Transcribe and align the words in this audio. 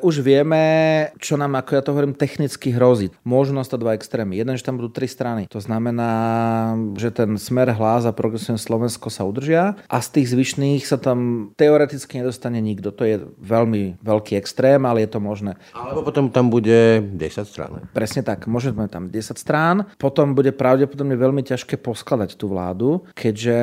už 0.00 0.24
vieme, 0.24 0.62
čo 1.20 1.36
nám, 1.36 1.56
ako 1.60 1.70
ja 1.76 1.82
to 1.84 1.92
hovorím, 1.92 2.16
technicky 2.16 2.72
hrozí. 2.74 3.12
Môžu 3.22 3.52
nastať 3.54 3.78
dva 3.80 3.92
extrémy. 3.96 4.40
Jeden, 4.40 4.56
že 4.56 4.66
tam 4.66 4.80
budú 4.80 4.90
tri 4.92 5.06
strany. 5.06 5.46
To 5.52 5.60
znamená, 5.60 6.12
že 6.96 7.12
ten 7.12 7.36
smer 7.36 7.72
hlas 7.76 8.08
a 8.08 8.16
progresívne 8.16 8.58
Slovensko 8.58 9.12
sa 9.12 9.28
udržia 9.28 9.78
a 9.86 9.96
z 10.00 10.08
tých 10.20 10.32
zvyšných 10.34 10.82
sa 10.84 10.96
tam 10.96 11.50
teoreticky 11.54 12.20
nedostane 12.20 12.58
nikto. 12.58 12.90
To 12.96 13.04
je 13.04 13.22
veľmi 13.40 14.00
veľký 14.00 14.36
extrém, 14.40 14.82
ale 14.84 15.04
je 15.04 15.10
to 15.12 15.20
možné. 15.20 15.54
Alebo 15.76 16.02
potom 16.02 16.32
tam 16.32 16.48
bude 16.48 17.04
10 17.04 17.20
strán. 17.44 17.84
Presne 17.92 18.24
tak. 18.24 18.48
Môžeme 18.48 18.88
tam 18.88 19.12
10 19.12 19.36
strán. 19.36 19.86
Potom 20.00 20.32
bude 20.32 20.50
pravdepodobne 20.56 21.14
veľmi 21.14 21.44
ťažké 21.44 21.76
poskladať 21.78 22.34
tú 22.34 22.48
vládu, 22.50 23.04
keďže 23.12 23.58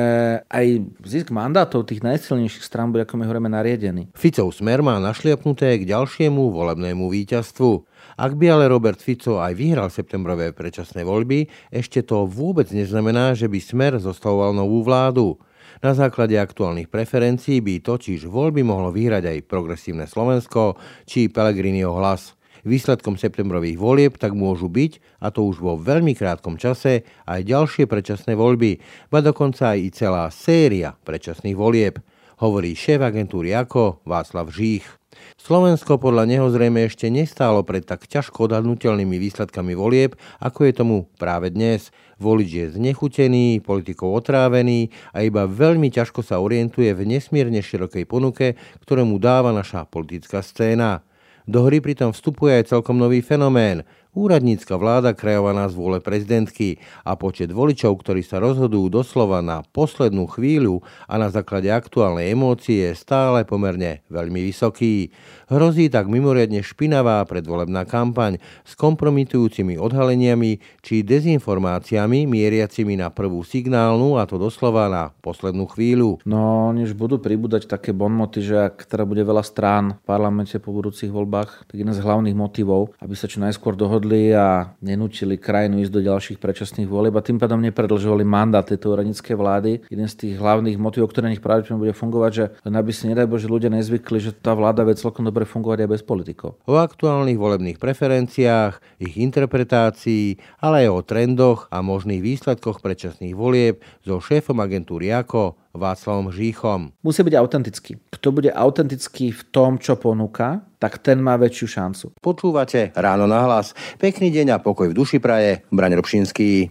aj 0.46 0.66
zisk 1.04 1.28
mandátov 1.34 1.84
tých 1.88 2.04
najsilnejších 2.04 2.64
strán 2.64 2.94
bude, 2.94 3.04
ako 3.04 3.18
my 3.18 3.24
hovoríme, 3.26 3.50
nariedený. 3.50 4.12
Ficov 4.14 4.54
smer 4.54 4.84
má 4.84 5.00
našliapnuté 5.00 5.80
k 5.80 5.88
ďalšie 5.88 6.27
ďalšiemu 6.28 6.52
volebnému 6.52 7.08
víťazstvu. 7.08 7.88
Ak 8.20 8.36
by 8.36 8.52
ale 8.52 8.68
Robert 8.68 9.00
Fico 9.00 9.40
aj 9.40 9.56
vyhral 9.56 9.88
septembrové 9.88 10.52
predčasné 10.52 11.00
voľby, 11.00 11.48
ešte 11.72 12.04
to 12.04 12.28
vôbec 12.28 12.68
neznamená, 12.68 13.32
že 13.32 13.48
by 13.48 13.56
Smer 13.56 13.96
zostavoval 13.96 14.52
novú 14.52 14.84
vládu. 14.84 15.40
Na 15.80 15.96
základe 15.96 16.36
aktuálnych 16.36 16.92
preferencií 16.92 17.64
by 17.64 17.80
totiž 17.80 18.28
voľby 18.28 18.60
mohlo 18.60 18.92
vyhrať 18.92 19.24
aj 19.24 19.48
progresívne 19.48 20.04
Slovensko 20.04 20.76
či 21.08 21.32
Pelegriniho 21.32 21.96
hlas. 21.96 22.36
Výsledkom 22.68 23.16
septembrových 23.16 23.80
volieb 23.80 24.20
tak 24.20 24.36
môžu 24.36 24.68
byť, 24.68 25.24
a 25.24 25.32
to 25.32 25.48
už 25.48 25.64
vo 25.64 25.80
veľmi 25.80 26.12
krátkom 26.12 26.60
čase, 26.60 27.08
aj 27.24 27.40
ďalšie 27.40 27.88
predčasné 27.88 28.36
voľby, 28.36 28.76
ba 29.08 29.24
dokonca 29.24 29.72
aj 29.72 29.96
celá 29.96 30.28
séria 30.28 30.92
predčasných 31.08 31.56
volieb, 31.56 32.04
hovorí 32.38 32.74
šéf 32.78 33.02
agentúry 33.02 33.54
ako 33.54 34.02
Václav 34.06 34.50
Žích. 34.54 34.86
Slovensko 35.34 35.98
podľa 35.98 36.30
neho 36.30 36.46
zrejme 36.46 36.86
ešte 36.86 37.10
nestálo 37.10 37.66
pred 37.66 37.82
tak 37.82 38.06
ťažko 38.06 38.46
odhadnutelnými 38.46 39.18
výsledkami 39.18 39.74
volieb, 39.74 40.14
ako 40.38 40.70
je 40.70 40.72
tomu 40.74 40.96
práve 41.18 41.50
dnes. 41.50 41.90
Volič 42.22 42.50
je 42.50 42.66
znechutený, 42.78 43.58
politikou 43.62 44.14
otrávený 44.14 44.94
a 45.10 45.26
iba 45.26 45.46
veľmi 45.50 45.90
ťažko 45.90 46.22
sa 46.22 46.38
orientuje 46.38 46.94
v 46.94 47.06
nesmierne 47.06 47.58
širokej 47.58 48.06
ponuke, 48.06 48.54
ktoré 48.82 49.02
mu 49.02 49.18
dáva 49.18 49.50
naša 49.50 49.86
politická 49.90 50.42
scéna. 50.42 51.02
Do 51.48 51.64
hry 51.64 51.80
pritom 51.80 52.12
vstupuje 52.12 52.60
aj 52.62 52.70
celkom 52.70 53.00
nový 53.00 53.24
fenomén– 53.24 53.82
Úradnícka 54.18 54.74
vláda 54.74 55.14
krajovaná 55.14 55.70
z 55.70 55.78
vôle 55.78 56.02
prezidentky 56.02 56.82
a 57.06 57.14
počet 57.14 57.54
voličov, 57.54 58.02
ktorí 58.02 58.26
sa 58.26 58.42
rozhodujú 58.42 58.90
doslova 58.90 59.38
na 59.38 59.62
poslednú 59.62 60.26
chvíľu 60.26 60.82
a 61.06 61.22
na 61.22 61.30
základe 61.30 61.70
aktuálnej 61.70 62.34
emócie 62.34 62.90
je 62.90 62.98
stále 62.98 63.46
pomerne 63.46 64.02
veľmi 64.10 64.42
vysoký. 64.42 65.14
Hrozí 65.46 65.86
tak 65.86 66.10
mimoriadne 66.10 66.66
špinavá 66.66 67.22
predvolebná 67.30 67.86
kampaň 67.86 68.42
s 68.66 68.74
kompromitujúcimi 68.74 69.78
odhaleniami 69.78 70.82
či 70.82 71.06
dezinformáciami 71.06 72.26
mieriacimi 72.26 72.98
na 72.98 73.14
prvú 73.14 73.46
signálnu 73.46 74.18
a 74.18 74.26
to 74.26 74.34
doslova 74.34 74.90
na 74.90 75.14
poslednú 75.22 75.70
chvíľu. 75.70 76.18
No, 76.26 76.74
než 76.74 76.98
budú 76.98 77.22
pribúdať 77.22 77.70
také 77.70 77.94
bonmoty, 77.94 78.42
že 78.42 78.66
ak 78.66 78.82
teda 78.82 79.06
bude 79.06 79.22
veľa 79.22 79.46
strán 79.46 80.02
v 80.02 80.10
parlamente 80.10 80.58
po 80.58 80.74
budúcich 80.74 81.14
voľbách, 81.14 81.70
tak 81.70 81.78
jeden 81.78 81.94
z 81.94 82.02
hlavných 82.02 82.34
motivov, 82.34 82.98
aby 82.98 83.14
sa 83.14 83.30
čo 83.30 83.38
najskôr 83.38 83.78
dohodli 83.78 84.07
rozhodli 84.08 84.32
a 84.32 84.72
nenúčili 84.80 85.36
krajinu 85.36 85.84
ísť 85.84 85.92
do 85.92 86.00
ďalších 86.00 86.38
predčasných 86.40 86.88
volieb 86.88 87.12
a 87.12 87.20
tým 87.20 87.36
pádom 87.36 87.60
nepredlžovali 87.60 88.24
mandát 88.24 88.64
tejto 88.64 88.96
úradníckej 88.96 89.36
vlády. 89.36 89.70
Jeden 89.92 90.08
z 90.08 90.14
tých 90.16 90.34
hlavných 90.40 90.80
motivov, 90.80 91.12
ktoré 91.12 91.28
nech 91.28 91.44
pravdepodobne 91.44 91.84
bude 91.84 91.94
fungovať, 91.94 92.30
že 92.32 92.44
len 92.64 92.74
aby 92.80 92.90
si 92.90 93.04
nedaj 93.04 93.28
Bože 93.28 93.52
ľudia 93.52 93.68
nezvykli, 93.68 94.18
že 94.18 94.32
tá 94.32 94.56
vláda 94.56 94.88
vie 94.88 94.96
celkom 94.96 95.28
dobre 95.28 95.44
fungovať 95.44 95.84
aj 95.84 95.88
bez 95.92 96.02
politikov. 96.02 96.56
O 96.64 96.80
aktuálnych 96.80 97.36
volebných 97.36 97.76
preferenciách, 97.76 98.80
ich 98.96 99.14
interpretácii, 99.20 100.40
ale 100.64 100.88
aj 100.88 100.88
o 100.88 101.00
trendoch 101.04 101.68
a 101.68 101.84
možných 101.84 102.24
výsledkoch 102.24 102.80
predčasných 102.80 103.36
volieb 103.36 103.84
so 104.08 104.24
šéfom 104.24 104.56
agentúry 104.64 105.12
ako 105.12 105.67
Václavom 105.74 106.32
Žíchom. 106.32 106.92
Musí 107.02 107.20
byť 107.24 107.34
autentický. 107.36 107.92
Kto 108.12 108.28
bude 108.32 108.50
autentický 108.52 109.32
v 109.32 109.42
tom, 109.52 109.76
čo 109.76 109.96
ponúka, 110.00 110.64
tak 110.78 111.02
ten 111.02 111.18
má 111.18 111.34
väčšiu 111.34 111.66
šancu. 111.66 112.06
Počúvate 112.22 112.94
Ráno 112.94 113.26
na 113.26 113.44
hlas. 113.44 113.74
Pekný 113.98 114.30
deň 114.30 114.56
a 114.56 114.62
pokoj 114.62 114.90
v 114.90 114.96
duši 114.96 115.18
praje. 115.18 115.66
Braň 115.74 115.98
Robšinský. 115.98 116.70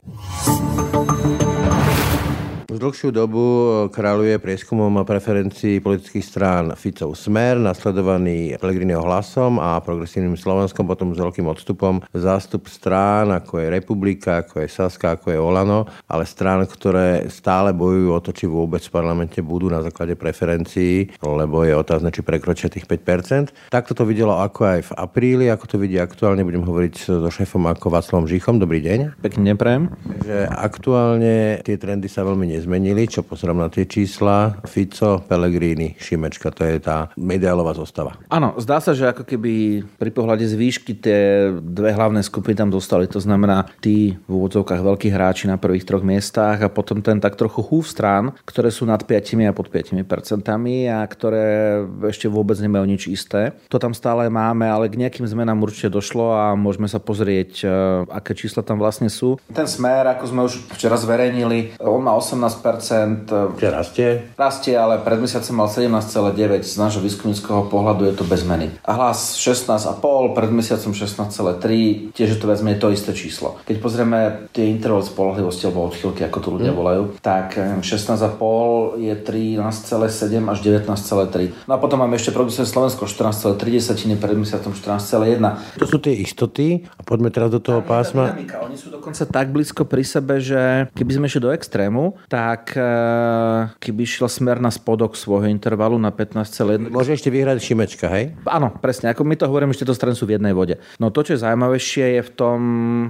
Už 2.78 2.86
dlhšiu 2.86 3.10
dobu 3.10 3.42
kráľuje 3.90 4.38
prieskumom 4.38 5.02
preferencií 5.02 5.82
politických 5.82 6.22
strán 6.22 6.78
Ficov 6.78 7.18
Smer, 7.18 7.58
nasledovaný 7.58 8.54
Pelegrinio 8.62 9.02
hlasom 9.02 9.58
a 9.58 9.82
progresívnym 9.82 10.38
Slovenskom, 10.38 10.86
potom 10.86 11.10
s 11.10 11.18
veľkým 11.18 11.50
odstupom 11.50 12.06
zástup 12.14 12.70
strán, 12.70 13.34
ako 13.34 13.66
je 13.66 13.74
Republika, 13.74 14.46
ako 14.46 14.62
je 14.62 14.70
Saska, 14.70 15.18
ako 15.18 15.34
je 15.34 15.42
Olano, 15.42 15.90
ale 16.06 16.30
strán, 16.30 16.70
ktoré 16.70 17.26
stále 17.34 17.74
bojujú 17.74 18.14
o 18.14 18.22
to, 18.22 18.30
či 18.30 18.46
vôbec 18.46 18.86
v 18.86 18.94
parlamente 18.94 19.42
budú 19.42 19.74
na 19.74 19.82
základe 19.82 20.14
preferencií, 20.14 21.18
lebo 21.26 21.66
je 21.66 21.74
otázne, 21.74 22.14
či 22.14 22.22
prekročia 22.22 22.70
tých 22.70 22.86
5%. 22.86 23.74
Takto 23.74 23.98
to 23.98 24.06
videlo 24.06 24.38
ako 24.38 24.78
aj 24.78 24.80
v 24.86 24.92
apríli, 25.02 25.50
ako 25.50 25.66
to 25.66 25.82
vidí 25.82 25.98
aktuálne, 25.98 26.46
budem 26.46 26.62
hovoriť 26.62 27.10
so 27.10 27.30
šéfom 27.34 27.66
ako 27.74 27.90
Václavom 27.90 28.30
Žichom. 28.30 28.62
Dobrý 28.62 28.86
deň. 28.86 29.18
Pekne 29.26 29.58
neprajem. 29.58 29.90
Takže 29.90 30.38
aktuálne 30.54 31.66
tie 31.66 31.74
trendy 31.82 32.06
sa 32.06 32.22
veľmi 32.22 32.46
nezmenili 32.46 32.67
zmenili, 32.68 33.08
čo 33.08 33.24
pozerám 33.24 33.64
na 33.64 33.72
tie 33.72 33.88
čísla. 33.88 34.60
Fico, 34.68 35.24
Pellegrini, 35.24 35.96
Šimečka, 35.96 36.52
to 36.52 36.68
je 36.68 36.84
tá 36.84 37.08
mediálová 37.16 37.72
zostava. 37.72 38.20
Áno, 38.28 38.60
zdá 38.60 38.84
sa, 38.84 38.92
že 38.92 39.08
ako 39.08 39.24
keby 39.24 39.88
pri 39.96 40.12
pohľade 40.12 40.44
z 40.44 40.60
výšky 40.60 41.00
tie 41.00 41.48
dve 41.56 41.96
hlavné 41.96 42.20
skupiny 42.20 42.60
tam 42.60 42.68
dostali. 42.68 43.08
To 43.08 43.24
znamená 43.24 43.72
tí 43.80 44.20
v 44.28 44.32
úvodzovkách 44.36 44.84
veľkí 44.84 45.08
hráči 45.08 45.48
na 45.48 45.56
prvých 45.56 45.88
troch 45.88 46.04
miestach 46.04 46.60
a 46.60 46.68
potom 46.68 47.00
ten 47.00 47.24
tak 47.24 47.40
trochu 47.40 47.64
húf 47.64 47.88
strán, 47.88 48.36
ktoré 48.44 48.68
sú 48.68 48.84
nad 48.84 49.00
5 49.00 49.48
a 49.48 49.56
pod 49.56 49.72
5 49.72 49.96
percentami 50.04 50.92
a 50.92 51.08
ktoré 51.08 51.80
ešte 52.12 52.28
vôbec 52.28 52.60
nemajú 52.60 52.84
nič 52.84 53.08
isté. 53.08 53.56
To 53.72 53.80
tam 53.80 53.96
stále 53.96 54.28
máme, 54.28 54.68
ale 54.68 54.92
k 54.92 55.00
nejakým 55.00 55.24
zmenám 55.24 55.64
určite 55.64 55.88
došlo 55.94 56.36
a 56.36 56.58
môžeme 56.58 56.92
sa 56.92 57.00
pozrieť, 57.00 57.52
e, 57.64 57.68
aké 58.12 58.36
čísla 58.36 58.66
tam 58.66 58.82
vlastne 58.82 59.08
sú. 59.08 59.40
Ten 59.54 59.70
smer, 59.70 60.04
ako 60.18 60.24
sme 60.28 60.42
už 60.44 60.54
včera 60.76 60.98
zverejnili, 61.00 61.80
on 61.80 62.04
má 62.04 62.18
18 62.18 62.57
15%. 62.60 63.58
Čiže 63.58 63.72
rastie? 63.72 64.10
Rastie, 64.36 64.76
ale 64.76 65.00
pred 65.02 65.22
mesiacom 65.22 65.66
mal 65.66 65.70
17,9. 65.70 66.66
Z 66.66 66.76
nášho 66.78 67.02
výskumnického 67.02 67.70
pohľadu 67.70 68.10
je 68.10 68.14
to 68.18 68.24
bez 68.26 68.44
meny. 68.44 68.74
A 68.84 68.98
hlas 68.98 69.38
16,5, 69.40 70.02
pred 70.34 70.52
mesiacom 70.52 70.92
16,3. 70.92 72.14
Tiež 72.14 72.30
je 72.34 72.38
to 72.40 72.46
viac 72.50 72.60
menej 72.66 72.80
to 72.82 72.92
isté 72.92 73.14
číslo. 73.14 73.62
Keď 73.66 73.76
pozrieme 73.78 74.50
tie 74.52 74.68
intervaly 74.68 75.06
spolahlivosti 75.06 75.70
alebo 75.70 75.88
odchylky, 75.88 76.26
ako 76.26 76.38
to 76.42 76.48
ľudia 76.60 76.72
mm. 76.74 76.78
volajú, 76.78 77.04
tak 77.22 77.58
16,5 77.58 79.02
je 79.02 79.14
13,7 79.14 80.52
až 80.52 80.58
19,3. 80.62 81.70
No 81.70 81.72
a 81.76 81.78
potom 81.78 82.02
máme 82.02 82.18
ešte 82.18 82.34
progresívne 82.34 82.70
Slovensko 82.70 83.06
14,3 83.10 83.58
desatiny, 83.58 84.14
pred 84.18 84.36
mesiacom 84.38 84.74
14,1. 84.74 85.82
To 85.82 85.86
sú 85.88 85.98
tie 86.02 86.14
istoty 86.18 86.86
a 86.98 87.02
poďme 87.06 87.30
teraz 87.30 87.50
do 87.54 87.62
toho 87.62 87.82
pásma. 87.86 88.36
Oni 88.64 88.78
sú 88.78 88.90
dokonca 88.92 89.24
tak 89.24 89.54
blízko 89.54 89.88
pri 89.88 90.04
sebe, 90.04 90.40
že 90.44 90.92
keby 90.94 91.12
sme 91.18 91.26
išli 91.30 91.42
do 91.42 91.52
extrému, 91.54 92.18
tak 92.28 92.37
tak 92.38 92.78
eh, 92.78 93.74
keby 93.82 94.06
šiel 94.06 94.30
smer 94.30 94.62
na 94.62 94.70
spodok 94.70 95.18
svojho 95.18 95.50
intervalu 95.50 95.98
na 95.98 96.14
15,1. 96.14 96.94
Môže 96.94 97.18
ešte 97.18 97.34
vyhrať 97.34 97.58
Šimečka, 97.58 98.06
hej? 98.14 98.38
Áno, 98.46 98.78
presne. 98.78 99.10
Ako 99.10 99.26
my 99.26 99.34
to 99.34 99.50
hovoríme, 99.50 99.74
že 99.74 99.82
tieto 99.82 99.98
strany 99.98 100.14
sú 100.14 100.30
v 100.30 100.38
jednej 100.38 100.54
vode. 100.54 100.78
No 101.02 101.10
to, 101.10 101.26
čo 101.26 101.34
je 101.34 101.42
zaujímavejšie, 101.42 102.22
je 102.22 102.22
v 102.22 102.32
tom, 102.38 102.60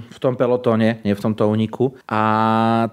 v 0.08 0.20
tom 0.24 0.40
pelotóne, 0.40 1.04
nie 1.04 1.12
v 1.12 1.20
tomto 1.20 1.44
úniku. 1.52 2.00
A 2.08 2.22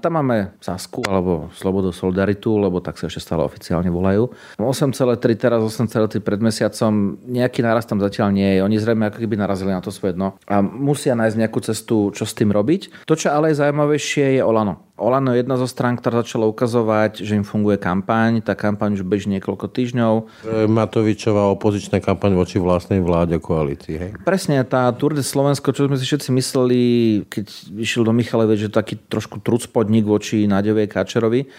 tam 0.02 0.18
máme 0.18 0.58
Sasku 0.58 1.06
alebo 1.06 1.54
Slobodu 1.54 1.94
Solidaritu, 1.94 2.58
lebo 2.58 2.82
tak 2.82 2.98
sa 2.98 3.06
ešte 3.06 3.22
stále 3.22 3.46
oficiálne 3.46 3.94
volajú. 3.94 4.34
8,3 4.58 5.38
teraz, 5.38 5.62
8,3 5.62 6.18
pred 6.18 6.42
mesiacom. 6.42 7.14
Nejaký 7.30 7.62
nárast 7.62 7.86
tam 7.86 8.02
zatiaľ 8.02 8.34
nie 8.34 8.58
je. 8.58 8.66
Oni 8.66 8.74
zrejme 8.82 9.06
ako 9.06 9.22
keby 9.22 9.38
narazili 9.38 9.70
na 9.70 9.78
to 9.78 9.94
svoje 9.94 10.18
dno 10.18 10.34
a 10.50 10.58
musia 10.58 11.14
nájsť 11.14 11.36
nejakú 11.38 11.62
cestu, 11.62 12.10
čo 12.10 12.26
s 12.26 12.34
tým 12.34 12.50
robiť. 12.50 13.06
To, 13.06 13.14
čo 13.14 13.30
ale 13.30 13.54
je 13.54 13.62
zaujímavejšie, 13.62 14.34
je 14.34 14.42
Olano. 14.42 14.90
Olano 14.94 15.34
je 15.34 15.42
jedna 15.42 15.58
zo 15.58 15.66
strán, 15.66 15.98
ktorá 15.98 16.22
začala 16.22 16.46
ukazovať, 16.46 17.26
že 17.26 17.34
im 17.34 17.42
funguje 17.42 17.82
kampaň. 17.82 18.38
Tá 18.38 18.54
kampaň 18.54 18.94
už 18.94 19.02
beží 19.02 19.26
niekoľko 19.26 19.66
týždňov. 19.66 20.12
Matovičová 20.70 21.50
opozičná 21.50 21.98
kampaň 21.98 22.38
voči 22.38 22.62
vlastnej 22.62 23.02
vláde 23.02 23.34
koalícii. 23.42 23.94
Hej? 23.98 24.10
Presne, 24.22 24.62
tá 24.62 24.86
Tour 24.94 25.18
de 25.18 25.26
Slovensko, 25.26 25.74
čo 25.74 25.90
sme 25.90 25.98
si 25.98 26.06
všetci 26.06 26.30
mysleli, 26.38 26.80
keď 27.26 27.74
vyšiel 27.74 28.06
do 28.06 28.14
Michalevič, 28.14 28.70
že 28.70 28.70
taký 28.70 28.94
trošku 29.10 29.42
truc 29.42 29.66
podnik 29.74 30.06
voči 30.06 30.46
Náďovej 30.46 30.86
Kačerovi, 30.86 31.50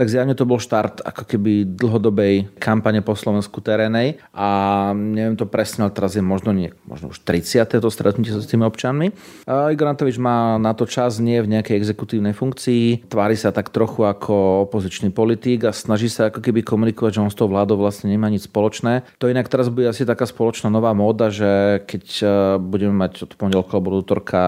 tak 0.00 0.08
zjavne 0.08 0.32
to 0.32 0.48
bol 0.48 0.56
štart 0.56 1.04
ako 1.04 1.28
keby 1.28 1.76
dlhodobej 1.76 2.56
kampane 2.56 3.04
po 3.04 3.12
Slovensku 3.12 3.60
terénej 3.60 4.16
a 4.32 4.48
neviem 4.96 5.36
to 5.36 5.44
presne, 5.44 5.84
ale 5.84 5.92
teraz 5.92 6.16
je 6.16 6.24
možno, 6.24 6.56
nie, 6.56 6.72
možno 6.88 7.12
už 7.12 7.20
30. 7.20 7.68
to 7.68 7.92
stretnutie 7.92 8.32
s 8.32 8.48
tými 8.48 8.64
občanmi. 8.64 9.12
A 9.44 9.68
Igor 9.68 9.92
Antovič 9.92 10.16
má 10.16 10.56
na 10.56 10.72
to 10.72 10.88
čas 10.88 11.20
nie 11.20 11.36
v 11.44 11.52
nejakej 11.52 11.76
exekutívnej 11.76 12.32
funkcii, 12.32 13.12
tvári 13.12 13.36
sa 13.36 13.52
tak 13.52 13.68
trochu 13.68 14.08
ako 14.08 14.64
opozičný 14.72 15.12
politík 15.12 15.68
a 15.68 15.76
snaží 15.76 16.08
sa 16.08 16.32
ako 16.32 16.40
keby 16.40 16.64
komunikovať, 16.64 17.20
že 17.20 17.20
on 17.20 17.28
s 17.28 17.36
tou 17.36 17.52
vládou 17.52 17.76
vlastne 17.76 18.08
nemá 18.08 18.32
nič 18.32 18.48
spoločné. 18.48 19.04
To 19.20 19.28
inak 19.28 19.52
teraz 19.52 19.68
bude 19.68 19.84
asi 19.84 20.08
taká 20.08 20.24
spoločná 20.24 20.72
nová 20.72 20.96
móda, 20.96 21.28
že 21.28 21.84
keď 21.84 22.04
e, 22.08 22.24
budeme 22.56 22.96
mať 22.96 23.28
od 23.28 23.32
pondelka 23.36 23.76
alebo 23.76 24.00
útorka 24.00 24.40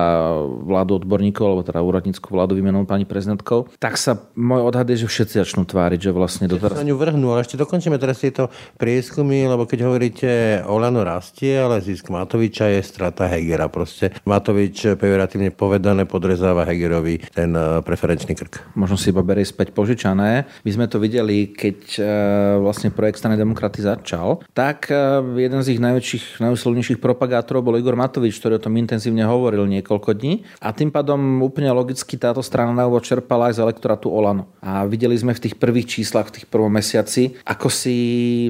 vládu 0.64 0.96
odborníkov, 1.04 1.44
alebo 1.44 1.60
teda 1.60 1.84
úradnícku 1.84 2.32
vládu 2.32 2.56
vymenovú 2.56 2.88
pani 2.88 3.04
prezidentkou, 3.04 3.68
tak 3.76 4.00
sa 4.00 4.16
môj 4.32 4.64
odhad 4.64 4.88
je, 4.88 5.04
že 5.04 5.12
všetci 5.12 5.41
začnú 5.42 5.66
tváriť, 5.66 6.08
že 6.08 6.10
vlastne 6.14 6.46
doteraz... 6.46 6.78
Na 6.78 6.86
ňu 6.86 6.94
vrhnú, 6.94 7.34
ale 7.34 7.42
ešte 7.42 7.58
dokončíme 7.58 7.98
teraz 7.98 8.22
tieto 8.22 8.48
prieskumy, 8.78 9.44
lebo 9.50 9.66
keď 9.66 9.90
hovoríte, 9.90 10.30
Olano 10.70 11.02
rastie, 11.02 11.58
ale 11.58 11.82
zisk 11.82 12.08
Matoviča 12.08 12.70
je 12.70 12.80
strata 12.86 13.26
Hegera. 13.26 13.66
Proste 13.66 14.14
Matovič 14.22 14.94
pejoratívne 14.96 15.50
povedané 15.50 16.06
podrezáva 16.06 16.62
Hegerovi 16.62 17.26
ten 17.34 17.50
e, 17.52 17.82
preferenčný 17.82 18.38
krk. 18.38 18.78
Možno 18.78 18.94
si 18.94 19.10
iba 19.10 19.26
berie 19.26 19.42
späť 19.42 19.74
požičané. 19.74 20.46
My 20.62 20.70
sme 20.70 20.86
to 20.86 21.02
videli, 21.02 21.50
keď 21.50 21.78
e, 21.98 22.02
vlastne 22.62 22.94
projekt 22.94 23.18
Strany 23.18 23.34
demokraty 23.34 23.82
začal, 23.82 24.40
tak 24.54 24.88
e, 24.88 25.20
jeden 25.42 25.60
z 25.66 25.74
ich 25.74 25.80
najväčších, 25.82 26.38
najúslovnejších 26.38 27.02
propagátorov 27.02 27.66
bol 27.66 27.76
Igor 27.76 27.98
Matovič, 27.98 28.38
ktorý 28.38 28.62
o 28.62 28.64
tom 28.64 28.78
intenzívne 28.78 29.26
hovoril 29.26 29.66
niekoľko 29.66 30.14
dní. 30.14 30.46
A 30.62 30.70
tým 30.70 30.94
pádom 30.94 31.42
úplne 31.42 31.74
logicky 31.74 32.14
táto 32.14 32.44
strana 32.44 32.70
na 32.70 32.86
úvod 32.86 33.02
čerpala 33.02 33.50
aj 33.50 33.58
z 33.58 33.62
elektorátu 33.66 34.12
Olano. 34.12 34.46
A 34.62 34.86
videli 34.86 35.16
sme 35.18 35.31
v 35.34 35.42
tých 35.48 35.56
prvých 35.58 35.88
číslach, 35.98 36.30
v 36.30 36.40
tých 36.40 36.46
prvom 36.48 36.72
mesiaci, 36.72 37.36
ako 37.44 37.68
si 37.68 37.96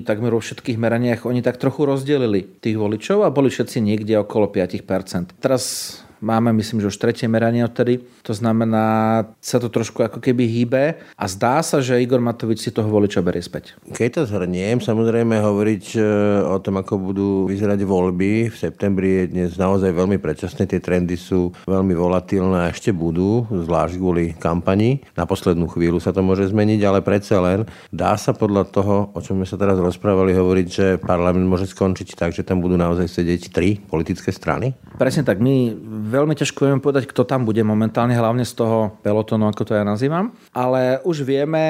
takmer 0.06 0.34
vo 0.34 0.42
všetkých 0.42 0.78
meraniach 0.78 1.24
oni 1.24 1.40
tak 1.40 1.58
trochu 1.58 1.86
rozdelili 1.88 2.44
tých 2.60 2.76
voličov 2.78 3.24
a 3.26 3.34
boli 3.34 3.50
všetci 3.50 3.78
niekde 3.82 4.18
okolo 4.20 4.50
5%. 4.50 5.38
Teraz 5.40 5.96
máme, 6.22 6.54
myslím, 6.54 6.78
že 6.80 6.88
už 6.88 7.02
tretie 7.02 7.26
meranie 7.26 7.66
odtedy. 7.66 8.00
To 8.22 8.32
znamená, 8.32 9.26
sa 9.42 9.58
to 9.58 9.66
trošku 9.66 10.06
ako 10.06 10.22
keby 10.22 10.46
hýbe 10.46 11.02
a 11.18 11.24
zdá 11.26 11.58
sa, 11.60 11.82
že 11.82 11.98
Igor 11.98 12.22
Matovič 12.22 12.62
si 12.62 12.70
toho 12.70 12.86
voliča 12.86 13.20
berie 13.20 13.42
späť. 13.42 13.74
Keď 13.90 14.08
to 14.14 14.22
zhrniem, 14.30 14.78
samozrejme 14.78 15.42
hovoriť 15.42 15.84
e, 15.98 16.00
o 16.46 16.56
tom, 16.62 16.78
ako 16.78 16.94
budú 17.02 17.28
vyzerať 17.50 17.82
voľby 17.82 18.48
v 18.48 18.56
septembri 18.56 19.26
je 19.26 19.34
dnes 19.34 19.50
naozaj 19.58 19.90
veľmi 19.90 20.22
predčasné. 20.22 20.70
Tie 20.70 20.78
trendy 20.78 21.18
sú 21.18 21.50
veľmi 21.66 21.92
volatilné 21.92 22.68
a 22.68 22.70
ešte 22.70 22.94
budú, 22.94 23.44
zvlášť 23.50 23.98
kvôli 23.98 24.24
kampani. 24.38 25.02
Na 25.18 25.26
poslednú 25.26 25.66
chvíľu 25.66 25.98
sa 25.98 26.14
to 26.14 26.22
môže 26.22 26.54
zmeniť, 26.54 26.80
ale 26.86 27.02
predsa 27.02 27.42
len 27.42 27.66
dá 27.90 28.14
sa 28.14 28.30
podľa 28.30 28.70
toho, 28.70 29.10
o 29.10 29.18
čom 29.18 29.42
sme 29.42 29.46
sa 29.48 29.58
teraz 29.58 29.80
rozprávali, 29.80 30.36
hovoriť, 30.36 30.66
že 30.68 30.86
parlament 31.02 31.48
môže 31.48 31.66
skončiť 31.66 32.14
tak, 32.14 32.30
že 32.30 32.46
tam 32.46 32.62
budú 32.62 32.78
naozaj 32.78 33.10
sedieť 33.10 33.50
tri 33.50 33.82
politické 33.82 34.30
strany? 34.30 34.78
Presne 35.00 35.26
tak. 35.26 35.42
My 35.42 35.74
veľmi 36.12 36.36
ťažko 36.36 36.68
vieme 36.68 36.84
povedať, 36.84 37.08
kto 37.08 37.24
tam 37.24 37.48
bude 37.48 37.64
momentálne, 37.64 38.12
hlavne 38.12 38.44
z 38.44 38.52
toho 38.52 39.00
pelotonu, 39.00 39.48
ako 39.48 39.64
to 39.64 39.72
ja 39.72 39.82
nazývam. 39.82 40.36
Ale 40.52 41.00
už 41.08 41.24
vieme, 41.24 41.64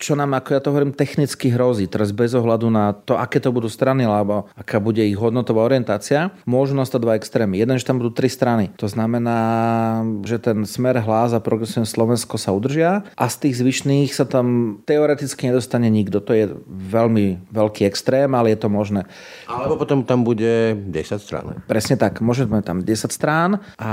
čo 0.00 0.16
nám, 0.16 0.32
ako 0.32 0.48
ja 0.56 0.60
to 0.64 0.72
hovorím, 0.72 0.96
technicky 0.96 1.52
hrozí. 1.52 1.84
Teraz 1.84 2.16
bez 2.16 2.32
ohľadu 2.32 2.72
na 2.72 2.96
to, 2.96 3.20
aké 3.20 3.36
to 3.36 3.52
budú 3.52 3.68
strany, 3.68 4.08
alebo 4.08 4.48
aká 4.56 4.80
bude 4.80 5.04
ich 5.04 5.20
hodnotová 5.20 5.68
orientácia, 5.68 6.32
môžu 6.48 6.72
nastať 6.72 7.00
dva 7.04 7.20
extrémy. 7.20 7.60
Jeden, 7.60 7.76
že 7.76 7.84
tam 7.84 8.00
budú 8.00 8.16
tri 8.16 8.32
strany. 8.32 8.72
To 8.80 8.88
znamená, 8.88 9.38
že 10.24 10.40
ten 10.40 10.64
smer 10.64 10.96
hlas 11.04 11.36
a 11.36 11.44
progresívne 11.44 11.84
Slovensko 11.84 12.40
sa 12.40 12.56
udržia 12.56 13.04
a 13.12 13.24
z 13.28 13.36
tých 13.48 13.60
zvyšných 13.60 14.10
sa 14.16 14.24
tam 14.24 14.80
teoreticky 14.88 15.52
nedostane 15.52 15.92
nikto. 15.92 16.24
To 16.24 16.32
je 16.32 16.48
veľmi 16.68 17.52
veľký 17.52 17.84
extrém, 17.84 18.32
ale 18.32 18.56
je 18.56 18.58
to 18.64 18.68
možné. 18.72 19.04
Alebo 19.50 19.76
potom 19.76 20.06
tam 20.06 20.24
bude 20.24 20.76
10 20.76 20.92
strán. 21.20 21.60
Presne 21.68 22.00
tak. 22.00 22.24
Môžeme 22.24 22.62
tam 22.64 22.80
10 22.80 23.10
strán 23.10 23.60
a 23.74 23.92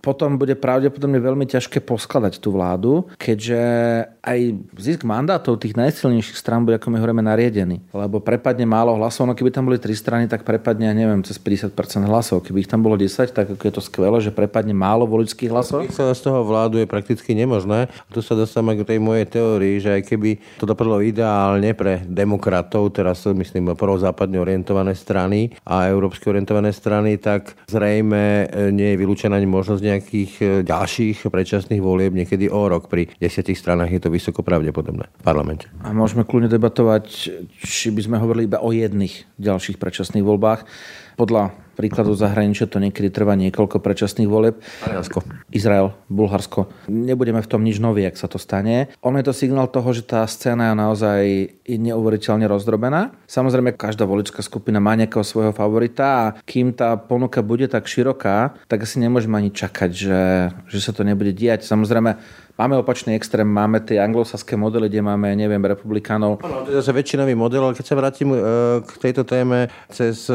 potom 0.00 0.40
bude 0.40 0.56
pravdepodobne 0.56 1.20
veľmi 1.20 1.44
ťažké 1.44 1.84
poskladať 1.84 2.40
tú 2.40 2.56
vládu, 2.56 3.06
keďže 3.20 3.60
aj 4.24 4.38
zisk 4.80 5.02
mandátov 5.04 5.60
tých 5.60 5.76
najsilnejších 5.76 6.38
strán 6.38 6.64
bude, 6.64 6.80
ako 6.80 6.92
my 6.92 6.98
hovoríme, 7.00 7.22
nariedený. 7.24 7.84
Lebo 7.92 8.20
prepadne 8.24 8.64
málo 8.64 8.96
hlasov, 8.96 9.28
no 9.28 9.32
keby 9.32 9.50
tam 9.54 9.68
boli 9.68 9.80
tri 9.80 9.96
strany, 9.96 10.28
tak 10.28 10.44
prepadne, 10.44 10.92
neviem, 10.92 11.24
cez 11.24 11.40
50% 11.40 11.72
hlasov. 12.04 12.44
Keby 12.44 12.66
ich 12.66 12.70
tam 12.70 12.84
bolo 12.84 12.98
10, 12.98 13.32
tak 13.32 13.46
je 13.54 13.72
to 13.72 13.82
skvelé, 13.82 14.20
že 14.20 14.34
prepadne 14.34 14.76
málo 14.76 15.08
voličských 15.08 15.50
hlasov. 15.50 15.88
Sa 15.92 16.12
z 16.12 16.22
toho 16.24 16.44
vládu 16.44 16.78
je 16.78 16.86
prakticky 16.86 17.32
nemožné. 17.32 17.88
A 17.88 18.10
tu 18.10 18.20
sa 18.20 18.36
dostávame 18.36 18.78
k 18.78 18.84
tej 18.84 18.98
mojej 19.00 19.26
teórii, 19.28 19.80
že 19.80 20.00
aj 20.00 20.02
keby 20.06 20.30
to 20.60 20.64
dopadlo 20.68 21.00
ideálne 21.00 21.72
pre 21.72 22.04
demokratov, 22.04 22.92
teraz 22.92 23.24
myslím 23.24 23.72
prozápadne 23.74 24.40
orientované 24.42 24.92
strany 24.92 25.54
a 25.64 25.88
európske 25.88 26.28
orientované 26.28 26.74
strany, 26.74 27.16
tak 27.16 27.54
zrejme 27.70 28.46
e, 28.46 28.46
nie 28.78 28.94
je 28.94 29.00
vylúčená 29.02 29.34
ani 29.34 29.50
možnosť 29.50 29.82
nejakých 29.82 30.32
e, 30.38 30.44
ďalších 30.62 31.26
predčasných 31.26 31.82
volieb 31.82 32.14
niekedy 32.14 32.46
o 32.46 32.70
rok. 32.70 32.86
Pri 32.86 33.10
desiatich 33.18 33.58
stranách 33.58 33.90
je 33.90 34.00
to 34.06 34.14
vysoko 34.14 34.46
pravdepodobné 34.46 35.10
v 35.10 35.22
parlamente. 35.26 35.66
A 35.82 35.90
môžeme 35.90 36.22
kľudne 36.22 36.46
debatovať, 36.46 37.04
či 37.58 37.88
by 37.90 38.00
sme 38.06 38.16
hovorili 38.22 38.46
iba 38.46 38.62
o 38.62 38.70
jedných 38.70 39.26
ďalších 39.42 39.82
predčasných 39.82 40.22
voľbách. 40.22 40.62
Podľa 41.18 41.67
príkladu 41.78 42.18
zahraničia 42.18 42.66
to 42.66 42.82
niekedy 42.82 43.14
trvá 43.14 43.38
niekoľko 43.38 43.78
predčasných 43.78 44.26
volieb. 44.26 44.58
Taliansko. 44.82 45.22
Izrael, 45.54 45.94
Bulharsko. 46.10 46.66
Nebudeme 46.90 47.38
v 47.38 47.46
tom 47.46 47.62
nič 47.62 47.78
nový, 47.78 48.02
ak 48.10 48.18
sa 48.18 48.26
to 48.26 48.42
stane. 48.42 48.90
On 48.98 49.14
je 49.14 49.22
to 49.22 49.30
signál 49.30 49.70
toho, 49.70 49.94
že 49.94 50.02
tá 50.02 50.26
scéna 50.26 50.74
je 50.74 50.74
naozaj 50.74 51.20
neuveriteľne 51.70 52.50
rozdrobená. 52.50 53.14
Samozrejme, 53.30 53.78
každá 53.78 54.02
voličská 54.02 54.42
skupina 54.42 54.82
má 54.82 54.98
nejakého 54.98 55.22
svojho 55.22 55.54
favorita 55.54 56.04
a 56.04 56.24
kým 56.42 56.74
tá 56.74 56.98
ponuka 56.98 57.46
bude 57.46 57.70
tak 57.70 57.86
široká, 57.86 58.58
tak 58.66 58.82
asi 58.82 58.98
nemôžeme 58.98 59.38
ani 59.38 59.54
čakať, 59.54 59.90
že, 59.94 60.22
že 60.66 60.78
sa 60.82 60.90
to 60.90 61.06
nebude 61.06 61.30
diať. 61.30 61.62
Samozrejme, 61.62 62.18
Máme 62.58 62.74
opačný 62.74 63.14
extrém, 63.14 63.46
máme 63.46 63.78
tie 63.86 64.02
anglosaské 64.02 64.58
modely, 64.58 64.90
kde 64.90 64.98
máme, 64.98 65.30
neviem, 65.38 65.62
republikánov. 65.62 66.42
Áno, 66.42 66.66
to 66.66 66.74
je 66.74 66.82
zase 66.82 66.90
väčšinový 66.90 67.38
model, 67.38 67.62
ale 67.62 67.78
keď 67.78 67.86
sa 67.86 67.94
vrátim 67.94 68.34
e, 68.34 68.38
k 68.82 68.90
tejto 68.98 69.22
téme 69.22 69.70
cez 69.94 70.26
e, 70.26 70.34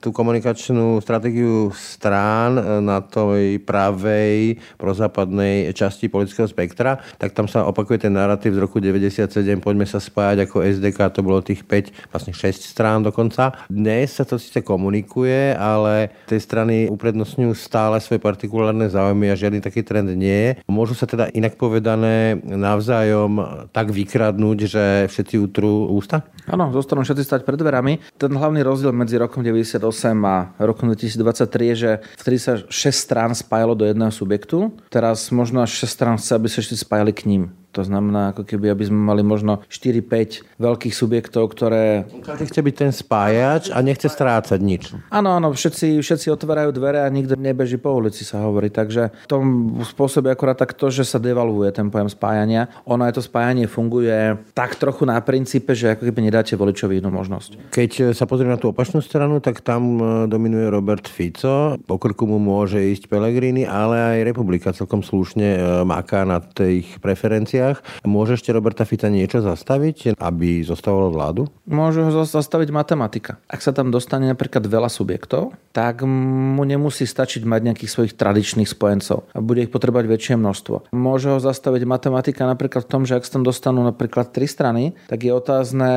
tú 0.00 0.08
komunikačnú 0.08 0.96
stratégiu 1.04 1.68
strán 1.76 2.56
e, 2.56 2.62
na 2.80 3.04
tej 3.04 3.60
pravej 3.60 4.56
prozápadnej 4.80 5.76
časti 5.76 6.08
politického 6.08 6.48
spektra, 6.48 6.96
tak 7.20 7.36
tam 7.36 7.44
sa 7.44 7.68
opakuje 7.68 8.08
ten 8.08 8.16
narratív 8.16 8.56
z 8.56 8.64
roku 8.64 8.80
97, 8.80 9.28
poďme 9.60 9.84
sa 9.84 10.00
spájať 10.00 10.48
ako 10.48 10.64
SDK, 10.64 11.12
to 11.12 11.20
bolo 11.20 11.44
tých 11.44 11.60
5, 11.68 12.08
vlastne 12.08 12.32
6 12.32 12.56
strán 12.56 13.04
dokonca. 13.04 13.52
Dnes 13.68 14.16
sa 14.16 14.24
to 14.24 14.40
síce 14.40 14.64
komunikuje, 14.64 15.52
ale 15.60 16.08
tie 16.24 16.40
strany 16.40 16.88
uprednostňujú 16.88 17.52
stále 17.52 18.00
svoje 18.00 18.16
partikulárne 18.16 18.88
záujmy 18.88 19.28
a 19.28 19.36
žiadny 19.36 19.60
taký 19.60 19.84
trend 19.84 20.08
nie 20.16 20.56
je. 20.56 20.64
Môžu 20.64 20.96
sa 20.96 21.04
teda 21.04 21.28
inak 21.36 21.49
inak 21.50 21.58
povedané 21.58 22.38
navzájom 22.46 23.66
tak 23.74 23.90
vykradnúť, 23.90 24.58
že 24.70 24.84
všetci 25.10 25.34
utrú 25.42 25.90
ústa? 25.90 26.22
Áno, 26.46 26.70
zostanú 26.70 27.02
všetci 27.02 27.26
stať 27.26 27.40
pred 27.42 27.58
dverami. 27.58 27.98
Ten 28.14 28.30
hlavný 28.30 28.62
rozdiel 28.62 28.94
medzi 28.94 29.18
rokom 29.18 29.42
98 29.42 29.82
a 30.22 30.54
rokom 30.62 30.86
2023 30.94 31.74
je, 31.74 31.74
že 31.74 31.90
vtedy 32.22 32.38
sa 32.38 32.52
6 32.62 32.70
strán 32.94 33.34
spájalo 33.34 33.74
do 33.74 33.82
jedného 33.82 34.14
subjektu. 34.14 34.78
Teraz 34.94 35.34
možno 35.34 35.66
až 35.66 35.74
6 35.82 35.90
strán 35.90 36.14
chce, 36.22 36.38
aby 36.38 36.46
sa 36.46 36.62
všetci 36.62 36.86
spájali 36.86 37.10
k 37.10 37.26
ním. 37.26 37.42
To 37.70 37.86
znamená, 37.86 38.34
ako 38.34 38.42
keby, 38.42 38.74
aby 38.74 38.90
sme 38.90 38.98
mali 38.98 39.22
možno 39.22 39.62
4-5 39.70 40.58
veľkých 40.58 40.94
subjektov, 40.94 41.54
ktoré... 41.54 42.02
Každý 42.26 42.50
chce 42.50 42.60
byť 42.66 42.74
ten 42.74 42.90
spájač 42.90 43.70
a 43.70 43.78
nechce 43.78 44.10
strácať 44.10 44.58
nič. 44.58 44.90
Áno, 45.14 45.38
áno, 45.38 45.54
všetci, 45.54 46.02
všetci 46.02 46.34
otvárajú 46.34 46.74
dvere 46.74 47.06
a 47.06 47.08
nikto 47.14 47.38
nebeží 47.38 47.78
po 47.78 47.94
ulici, 47.94 48.26
sa 48.26 48.42
hovorí. 48.42 48.74
Takže 48.74 49.14
v 49.14 49.28
tom 49.30 49.42
spôsobe 49.86 50.34
akorát 50.34 50.58
tak 50.58 50.74
to, 50.74 50.90
že 50.90 51.06
sa 51.06 51.22
devalvuje 51.22 51.70
ten 51.70 51.94
pojem 51.94 52.10
spájania. 52.10 52.66
Ono 52.90 53.06
aj 53.06 53.14
to 53.14 53.22
spájanie 53.22 53.70
funguje 53.70 54.34
tak 54.50 54.74
trochu 54.74 55.06
na 55.06 55.22
princípe, 55.22 55.70
že 55.70 55.94
ako 55.94 56.10
keby 56.10 56.26
nedáte 56.26 56.58
voličovi 56.58 56.98
inú 56.98 57.14
možnosť. 57.14 57.70
Keď 57.70 58.18
sa 58.18 58.26
pozrieme 58.26 58.58
na 58.58 58.60
tú 58.60 58.74
opačnú 58.74 58.98
stranu, 58.98 59.38
tak 59.38 59.62
tam 59.62 59.82
e, 59.96 60.02
dominuje 60.26 60.66
Robert 60.66 61.06
Fico. 61.06 61.78
Po 61.86 62.02
krku 62.02 62.26
mu 62.26 62.42
môže 62.42 62.82
ísť 62.82 63.06
Pellegrini, 63.06 63.62
ale 63.62 64.18
aj 64.18 64.26
Republika 64.34 64.74
celkom 64.74 65.06
slušne 65.06 65.48
e, 65.54 65.60
maká 65.86 66.26
na 66.26 66.42
tých 66.42 66.98
preferenciách 66.98 67.59
veciach. 67.60 67.76
Môže 68.08 68.40
ešte 68.40 68.50
Roberta 68.56 68.88
Fica 68.88 69.12
niečo 69.12 69.44
zastaviť, 69.44 70.16
aby 70.16 70.64
zostával 70.64 71.12
vládu? 71.12 71.52
Môže 71.68 72.00
ho 72.00 72.24
zastaviť 72.24 72.72
matematika. 72.72 73.36
Ak 73.46 73.60
sa 73.60 73.76
tam 73.76 73.92
dostane 73.92 74.32
napríklad 74.32 74.64
veľa 74.64 74.88
subjektov, 74.88 75.52
tak 75.76 76.02
mu 76.02 76.64
nemusí 76.64 77.04
stačiť 77.04 77.44
mať 77.44 77.60
nejakých 77.70 77.90
svojich 77.92 78.16
tradičných 78.16 78.66
spojencov. 78.66 79.28
A 79.36 79.38
bude 79.44 79.68
ich 79.68 79.72
potrebovať 79.72 80.06
väčšie 80.08 80.34
množstvo. 80.40 80.90
Môže 80.96 81.36
ho 81.36 81.38
zastaviť 81.38 81.84
matematika 81.84 82.48
napríklad 82.48 82.88
v 82.88 82.90
tom, 82.90 83.02
že 83.04 83.20
ak 83.20 83.26
sa 83.28 83.38
tam 83.38 83.44
dostanú 83.44 83.84
napríklad 83.84 84.32
tri 84.32 84.48
strany, 84.48 84.96
tak 85.06 85.22
je 85.22 85.32
otázne, 85.36 85.90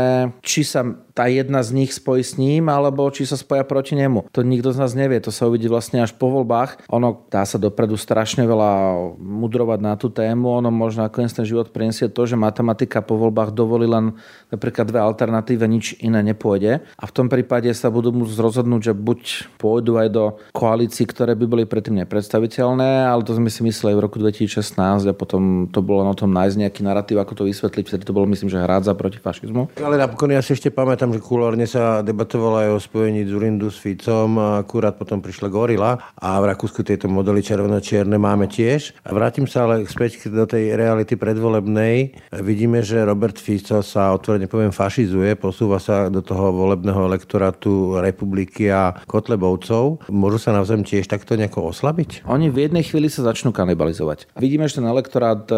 či 0.44 0.68
sa 0.68 0.84
tá 1.14 1.30
jedna 1.30 1.62
z 1.62 1.70
nich 1.78 1.94
spojí 1.94 2.26
s 2.26 2.36
ním, 2.42 2.68
alebo 2.68 3.06
či 3.14 3.30
sa 3.30 3.38
spoja 3.38 3.62
proti 3.62 3.94
nemu. 3.94 4.30
To 4.34 4.42
nikto 4.42 4.74
z 4.74 4.82
nás 4.82 4.98
nevie, 4.98 5.22
to 5.22 5.30
sa 5.30 5.46
uvidí 5.46 5.70
vlastne 5.70 6.02
až 6.02 6.14
po 6.18 6.34
voľbách. 6.34 6.90
Ono 6.90 7.30
dá 7.30 7.46
sa 7.46 7.62
dopredu 7.62 7.96
strašne 7.96 8.44
veľa 8.50 8.98
mudrovať 9.22 9.80
na 9.80 9.94
tú 9.94 10.10
tému, 10.10 10.60
ono 10.60 10.74
možno 10.74 11.06
nakoniec 11.06 11.32
ten 11.34 11.46
život 11.46 11.70
prinesie 11.70 12.10
to, 12.10 12.26
že 12.26 12.34
matematika 12.34 13.06
po 13.06 13.18
voľbách 13.18 13.54
dovolí 13.54 13.86
len 13.86 14.18
napríklad 14.50 14.90
dve 14.90 15.00
alternatíve, 15.02 15.64
nič 15.70 15.98
iné 16.02 16.26
nepôjde. 16.26 16.82
A 16.98 17.04
v 17.06 17.16
tom 17.16 17.30
prípade 17.30 17.70
sa 17.78 17.94
budú 17.94 18.10
musieť 18.10 18.42
rozhodnúť, 18.42 18.92
že 18.92 18.94
buď 18.94 19.22
pôjdu 19.62 20.02
aj 20.02 20.08
do 20.10 20.24
koalícií, 20.52 21.06
ktoré 21.06 21.38
by 21.38 21.46
boli 21.46 21.64
predtým 21.70 22.02
nepredstaviteľné, 22.02 23.06
ale 23.06 23.22
to 23.22 23.38
sme 23.38 23.54
si 23.54 23.62
mysleli 23.62 23.94
v 23.94 24.04
roku 24.10 24.18
2016 24.18 24.78
a 25.06 25.14
potom 25.14 25.70
to 25.70 25.80
bolo 25.86 26.02
na 26.06 26.18
tom 26.18 26.34
nájsť 26.34 26.56
nejaký 26.58 26.82
narratív, 26.82 27.22
ako 27.22 27.44
to 27.44 27.44
vysvetliť. 27.46 27.86
Vtedy 27.86 28.04
to 28.04 28.16
bolo, 28.16 28.26
myslím, 28.30 28.50
že 28.50 28.62
hrádza 28.62 28.98
proti 28.98 29.22
fašizmu. 29.22 29.78
Ale 29.78 30.02
napokon 30.02 30.34
ja 30.34 30.42
si 30.42 30.56
ešte 30.56 30.74
pamätám, 30.74 31.03
že 31.12 31.20
kulárne 31.20 31.68
sa 31.68 32.06
debatovalo 32.06 32.64
aj 32.64 32.70
o 32.72 32.80
spojení 32.80 33.28
Zurindu 33.28 33.74
s 33.74 33.82
Ficom 33.82 34.38
a 34.40 34.64
akurát 34.64 34.96
potom 34.96 35.20
prišla 35.20 35.52
Gorila 35.52 35.98
a 36.16 36.40
v 36.40 36.46
Rakúsku 36.54 36.86
tieto 36.86 37.10
modely 37.10 37.42
červeno-čierne 37.42 38.16
máme 38.16 38.48
tiež. 38.48 38.96
A 39.04 39.12
vrátim 39.12 39.50
sa 39.50 39.68
ale 39.68 39.84
späť 39.90 40.30
do 40.30 40.46
tej 40.46 40.78
reality 40.78 41.18
predvolebnej. 41.18 42.14
Vidíme, 42.46 42.86
že 42.86 43.02
Robert 43.02 43.42
Fico 43.42 43.82
sa 43.82 44.14
otvorene 44.14 44.46
poviem 44.46 44.70
fašizuje, 44.70 45.34
posúva 45.34 45.82
sa 45.82 46.14
do 46.14 46.22
toho 46.22 46.54
volebného 46.54 47.10
elektorátu 47.10 47.98
republiky 47.98 48.70
a 48.70 48.94
Kotlebovcov. 49.10 50.06
Môžu 50.14 50.38
sa 50.38 50.54
navzájom 50.54 50.86
tiež 50.86 51.10
takto 51.10 51.34
nejako 51.34 51.74
oslabiť? 51.74 52.30
Oni 52.30 52.54
v 52.54 52.70
jednej 52.70 52.86
chvíli 52.86 53.10
sa 53.10 53.26
začnú 53.26 53.50
kanibalizovať. 53.50 54.30
Vidíme, 54.38 54.70
že 54.70 54.78
ten 54.78 54.86
elektorát 54.86 55.50
e, 55.50 55.56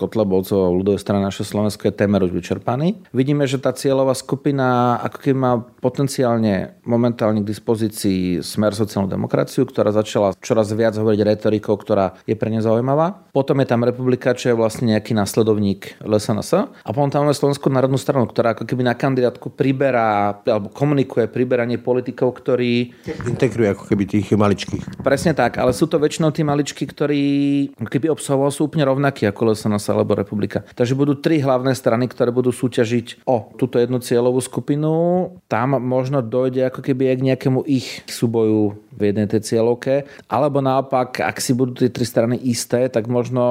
Kotlebovcov 0.00 0.56
a 0.56 0.72
ľudové 0.72 0.96
strany 0.96 1.20
naše 1.20 1.44
Slovensko 1.44 1.92
je 1.92 1.92
témer 1.92 2.24
už 2.24 2.32
vyčerpaný. 2.32 3.04
Vidíme, 3.12 3.44
že 3.44 3.60
tá 3.60 3.76
cieľová 3.76 4.16
skupina 4.16 4.71
ako 5.00 5.18
keby 5.22 5.36
má 5.36 5.52
potenciálne 5.60 6.82
momentálne 6.82 7.42
k 7.42 7.50
dispozícii 7.50 8.42
smer 8.42 8.74
sociálnu 8.74 9.06
demokraciu, 9.06 9.66
ktorá 9.66 9.94
začala 9.94 10.34
čoraz 10.42 10.74
viac 10.74 10.98
hovoriť 10.98 11.20
retorikou, 11.22 11.78
ktorá 11.78 12.18
je 12.26 12.34
pre 12.34 12.50
ne 12.50 12.58
zaujímavá. 12.58 13.30
Potom 13.30 13.58
je 13.62 13.70
tam 13.70 13.86
republika, 13.86 14.34
čo 14.34 14.52
je 14.52 14.58
vlastne 14.58 14.94
nejaký 14.94 15.14
nasledovník 15.14 16.02
LSNS. 16.02 16.50
A 16.82 16.90
potom 16.90 17.10
tam 17.10 17.26
máme 17.26 17.34
Slovenskú 17.34 17.70
národnú 17.70 17.98
stranu, 17.98 18.26
ktorá 18.26 18.58
ako 18.58 18.66
keby 18.66 18.82
na 18.82 18.94
kandidátku 18.98 19.54
priberá 19.54 20.34
alebo 20.42 20.70
komunikuje 20.70 21.30
priberanie 21.30 21.78
politikov, 21.78 22.34
ktorí... 22.42 22.92
Integruje 23.30 23.74
ako 23.74 23.84
keby 23.86 24.04
tých 24.08 24.34
maličkých. 24.34 25.02
Presne 25.06 25.32
tak, 25.38 25.62
ale 25.62 25.70
sú 25.70 25.86
to 25.86 26.02
väčšinou 26.02 26.34
tí 26.34 26.42
maličky, 26.42 26.82
ktorí 26.88 27.22
keby 27.78 28.08
obsahoval 28.08 28.50
sú 28.50 28.66
úplne 28.66 28.88
rovnakí 28.88 29.28
ako 29.28 29.52
LSNS 29.52 29.92
alebo 29.92 30.16
republika. 30.16 30.64
Takže 30.72 30.96
budú 30.96 31.18
tri 31.18 31.38
hlavné 31.44 31.76
strany, 31.76 32.08
ktoré 32.08 32.32
budú 32.32 32.50
súťažiť 32.50 33.28
o 33.28 33.52
túto 33.60 33.76
jednu 33.76 34.00
cieľovú 34.00 34.40
skupinu. 34.40 34.61
Tam 35.50 35.76
možno 35.82 36.22
dojde 36.22 36.70
ako 36.70 36.80
keby 36.80 37.12
aj 37.12 37.16
k 37.18 37.26
nejakému 37.28 37.60
ich 37.66 38.06
súboju 38.08 38.78
v 38.92 39.10
jednej 39.10 39.26
tej 39.28 39.40
cieľovke. 39.42 40.04
Alebo 40.28 40.60
naopak, 40.60 41.24
ak 41.24 41.40
si 41.40 41.56
budú 41.56 41.80
tie 41.80 41.88
tri 41.88 42.04
strany 42.04 42.36
isté, 42.38 42.86
tak 42.92 43.08
možno 43.08 43.42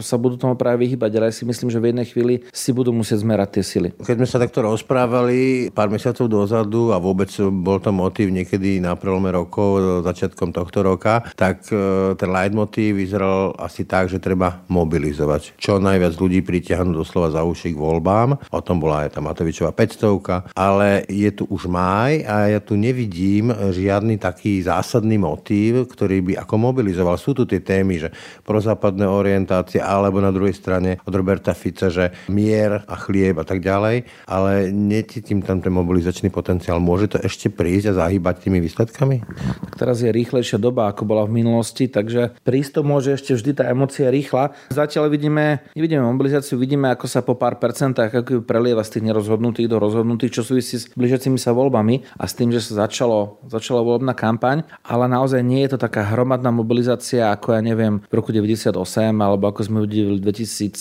sa 0.00 0.16
budú 0.16 0.38
tomu 0.38 0.54
práve 0.54 0.86
vyhybať. 0.86 1.10
Ale 1.14 1.26
ja 1.30 1.34
si 1.34 1.44
myslím, 1.44 1.68
že 1.70 1.82
v 1.82 1.88
jednej 1.90 2.06
chvíli 2.06 2.34
si 2.54 2.70
budú 2.70 2.94
musieť 2.94 3.26
zmerať 3.26 3.48
tie 3.58 3.64
sily. 3.64 3.88
Keď 4.00 4.16
sme 4.16 4.28
sa 4.28 4.38
takto 4.40 4.62
rozprávali 4.62 5.68
pár 5.74 5.90
mesiacov 5.90 6.30
dozadu 6.30 6.94
a 6.94 6.98
vôbec 7.02 7.30
bol 7.50 7.82
to 7.82 7.90
motív 7.90 8.30
niekedy 8.30 8.78
na 8.78 8.94
prelome 8.94 9.34
rokov, 9.34 10.02
začiatkom 10.06 10.54
tohto 10.54 10.80
roka, 10.86 11.26
tak 11.34 11.66
e, 11.68 12.14
ten 12.14 12.30
leitmotív 12.30 13.02
vyzeral 13.02 13.52
asi 13.58 13.84
tak, 13.84 14.08
že 14.08 14.22
treba 14.22 14.62
mobilizovať. 14.70 15.58
Čo 15.58 15.82
najviac 15.82 16.14
ľudí 16.16 16.40
pritiahnuť 16.46 16.94
doslova 16.94 17.34
za 17.34 17.42
uši 17.42 17.74
k 17.74 17.80
voľbám. 17.80 18.38
O 18.54 18.60
tom 18.62 18.78
bola 18.78 19.04
aj 19.04 19.18
tá 19.18 19.20
Matovičová 19.20 19.74
500, 19.74 20.53
ale 20.54 21.02
je 21.10 21.30
tu 21.34 21.50
už 21.50 21.66
máj 21.66 22.22
a 22.30 22.46
ja 22.46 22.62
tu 22.62 22.78
nevidím 22.78 23.50
žiadny 23.50 24.22
taký 24.22 24.62
zás 24.62 24.84
zásadný 24.84 25.16
motív, 25.16 25.88
ktorý 25.88 26.20
by 26.20 26.32
ako 26.44 26.54
mobilizoval. 26.60 27.16
Sú 27.16 27.32
tu 27.32 27.48
tie 27.48 27.64
témy, 27.64 28.04
že 28.04 28.08
prozápadné 28.44 29.08
orientácie, 29.08 29.80
alebo 29.80 30.20
na 30.20 30.28
druhej 30.28 30.52
strane 30.52 31.00
od 31.08 31.10
Roberta 31.16 31.56
Fica, 31.56 31.88
že 31.88 32.12
mier 32.28 32.84
a 32.84 32.94
chlieb 33.00 33.40
a 33.40 33.48
tak 33.48 33.64
ďalej, 33.64 34.04
ale 34.28 34.68
necítim 34.68 35.40
tam 35.40 35.64
ten 35.64 35.72
mobilizačný 35.72 36.28
potenciál. 36.28 36.84
Môže 36.84 37.16
to 37.16 37.18
ešte 37.18 37.48
prísť 37.48 37.96
a 37.96 38.06
zahýbať 38.06 38.44
tými 38.44 38.60
výsledkami? 38.60 39.24
Tak 39.72 39.74
teraz 39.80 40.04
je 40.04 40.12
rýchlejšia 40.12 40.60
doba, 40.60 40.92
ako 40.92 41.08
bola 41.08 41.24
v 41.24 41.40
minulosti, 41.40 41.88
takže 41.88 42.36
prístup 42.44 42.84
môže 42.84 43.16
ešte 43.16 43.32
vždy 43.32 43.50
tá 43.56 43.64
emocia 43.66 44.12
rýchla. 44.12 44.52
Zatiaľ 44.68 45.08
vidíme, 45.08 45.64
nevidíme 45.72 46.04
mobilizáciu, 46.04 46.60
vidíme, 46.60 46.92
ako 46.92 47.08
sa 47.08 47.24
po 47.24 47.40
pár 47.40 47.56
percentách 47.56 48.20
ako 48.20 48.44
prelieva 48.44 48.84
z 48.84 49.00
tých 49.00 49.08
nerozhodnutých 49.08 49.72
do 49.72 49.80
rozhodnutých, 49.80 50.38
čo 50.38 50.42
súvisí 50.44 50.76
s 50.76 50.92
blížiacimi 50.92 51.40
sa 51.40 51.56
voľbami 51.56 52.04
a 52.20 52.28
s 52.28 52.36
tým, 52.36 52.52
že 52.52 52.60
sa 52.60 52.86
začalo, 52.86 53.40
začala 53.48 53.80
voľbná 53.80 54.12
kampaň 54.12 54.64
ale 54.84 55.08
naozaj 55.08 55.40
nie 55.40 55.64
je 55.64 55.76
to 55.76 55.78
taká 55.80 56.04
hromadná 56.12 56.50
mobilizácia, 56.50 57.30
ako 57.30 57.56
ja 57.56 57.62
neviem, 57.62 58.02
v 58.04 58.14
roku 58.14 58.34
98, 58.34 58.74
alebo 59.16 59.48
ako 59.48 59.60
sme 59.64 59.78
videli 59.86 60.18
v 60.18 60.24
2017 60.28 60.76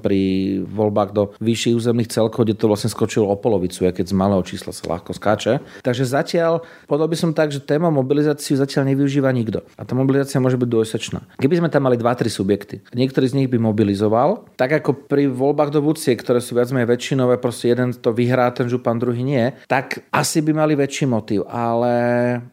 pri 0.00 0.20
voľbách 0.64 1.10
do 1.12 1.22
vyšších 1.38 1.74
územných 1.76 2.10
celkov, 2.10 2.48
kde 2.48 2.58
to 2.58 2.66
vlastne 2.66 2.90
skočilo 2.90 3.28
o 3.28 3.36
polovicu, 3.36 3.86
keď 3.86 4.10
z 4.10 4.14
malého 4.16 4.42
čísla 4.42 4.72
sa 4.72 4.84
ľahko 4.88 5.14
skáče. 5.14 5.60
Takže 5.84 6.04
zatiaľ, 6.08 6.64
povedal 6.88 7.08
by 7.10 7.16
som 7.18 7.30
tak, 7.30 7.52
že 7.52 7.62
téma 7.62 7.92
mobilizáciu 7.92 8.58
zatiaľ 8.58 8.90
nevyužíva 8.90 9.28
nikto. 9.30 9.62
A 9.76 9.84
tá 9.84 9.92
mobilizácia 9.94 10.42
môže 10.42 10.58
byť 10.58 10.68
dvojsečná. 10.68 11.20
Keby 11.38 11.60
sme 11.60 11.68
tam 11.68 11.86
mali 11.86 12.00
2-3 12.00 12.26
subjekty, 12.32 12.74
niektorý 12.96 13.28
z 13.28 13.36
nich 13.44 13.48
by 13.52 13.60
mobilizoval, 13.60 14.48
tak 14.56 14.72
ako 14.82 15.06
pri 15.06 15.28
voľbách 15.30 15.70
do 15.70 15.84
Vúcie, 15.84 16.16
ktoré 16.16 16.40
sú 16.40 16.56
viac 16.56 16.72
menej 16.72 16.90
väčšinové, 16.90 17.38
proste 17.38 17.70
jeden 17.70 17.92
to 17.92 18.10
vyhrá, 18.10 18.50
ten 18.50 18.66
župan, 18.66 18.87
druhý 18.96 19.20
nie, 19.20 19.52
tak 19.68 20.00
asi 20.08 20.40
by 20.40 20.56
mali 20.56 20.72
väčší 20.72 21.04
motív. 21.04 21.44
Ale 21.52 21.92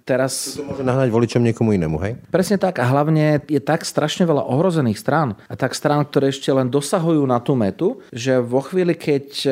teraz 0.04 0.60
môže 0.60 0.84
nahnať 0.84 1.10
voličom 1.16 1.40
niekomu 1.40 1.72
inému, 1.80 1.96
hej? 2.04 2.20
Presne 2.28 2.60
tak 2.60 2.84
a 2.84 2.86
hlavne 2.92 3.40
je 3.48 3.62
tak 3.64 3.88
strašne 3.88 4.28
veľa 4.28 4.44
ohrozených 4.44 5.00
strán 5.00 5.40
a 5.48 5.56
tak 5.56 5.72
strán, 5.72 6.04
ktoré 6.04 6.36
ešte 6.36 6.52
len 6.52 6.68
dosahujú 6.68 7.24
na 7.24 7.40
tú 7.40 7.56
metu, 7.56 8.04
že 8.12 8.44
vo 8.44 8.60
chvíli, 8.60 8.92
keď 8.98 9.26
e, 9.46 9.52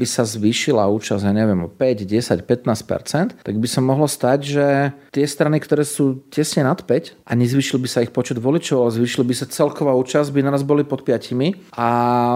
by 0.00 0.06
sa 0.06 0.24
zvýšila 0.24 0.88
účasť, 0.88 1.26
ja 1.26 1.34
neviem, 1.36 1.66
o 1.66 1.68
5, 1.68 2.06
10, 2.06 2.46
15%, 2.46 3.44
tak 3.44 3.54
by 3.58 3.68
sa 3.68 3.80
mohlo 3.82 4.06
stať, 4.06 4.38
že 4.46 4.66
tie 5.10 5.26
strany, 5.26 5.58
ktoré 5.58 5.82
sú 5.82 6.22
tesne 6.30 6.62
nad 6.62 6.78
5 6.78 7.26
a 7.26 7.32
nezvyšil 7.34 7.82
by 7.82 7.88
sa 7.90 8.04
ich 8.06 8.14
počet 8.14 8.38
voličov, 8.38 8.86
ale 8.86 8.94
zvýšil 8.94 9.26
by 9.26 9.34
sa 9.34 9.50
celková 9.50 9.92
účasť, 9.98 10.30
by 10.30 10.40
naraz 10.46 10.62
boli 10.62 10.86
pod 10.86 11.02
5 11.02 11.34
a 11.74 11.88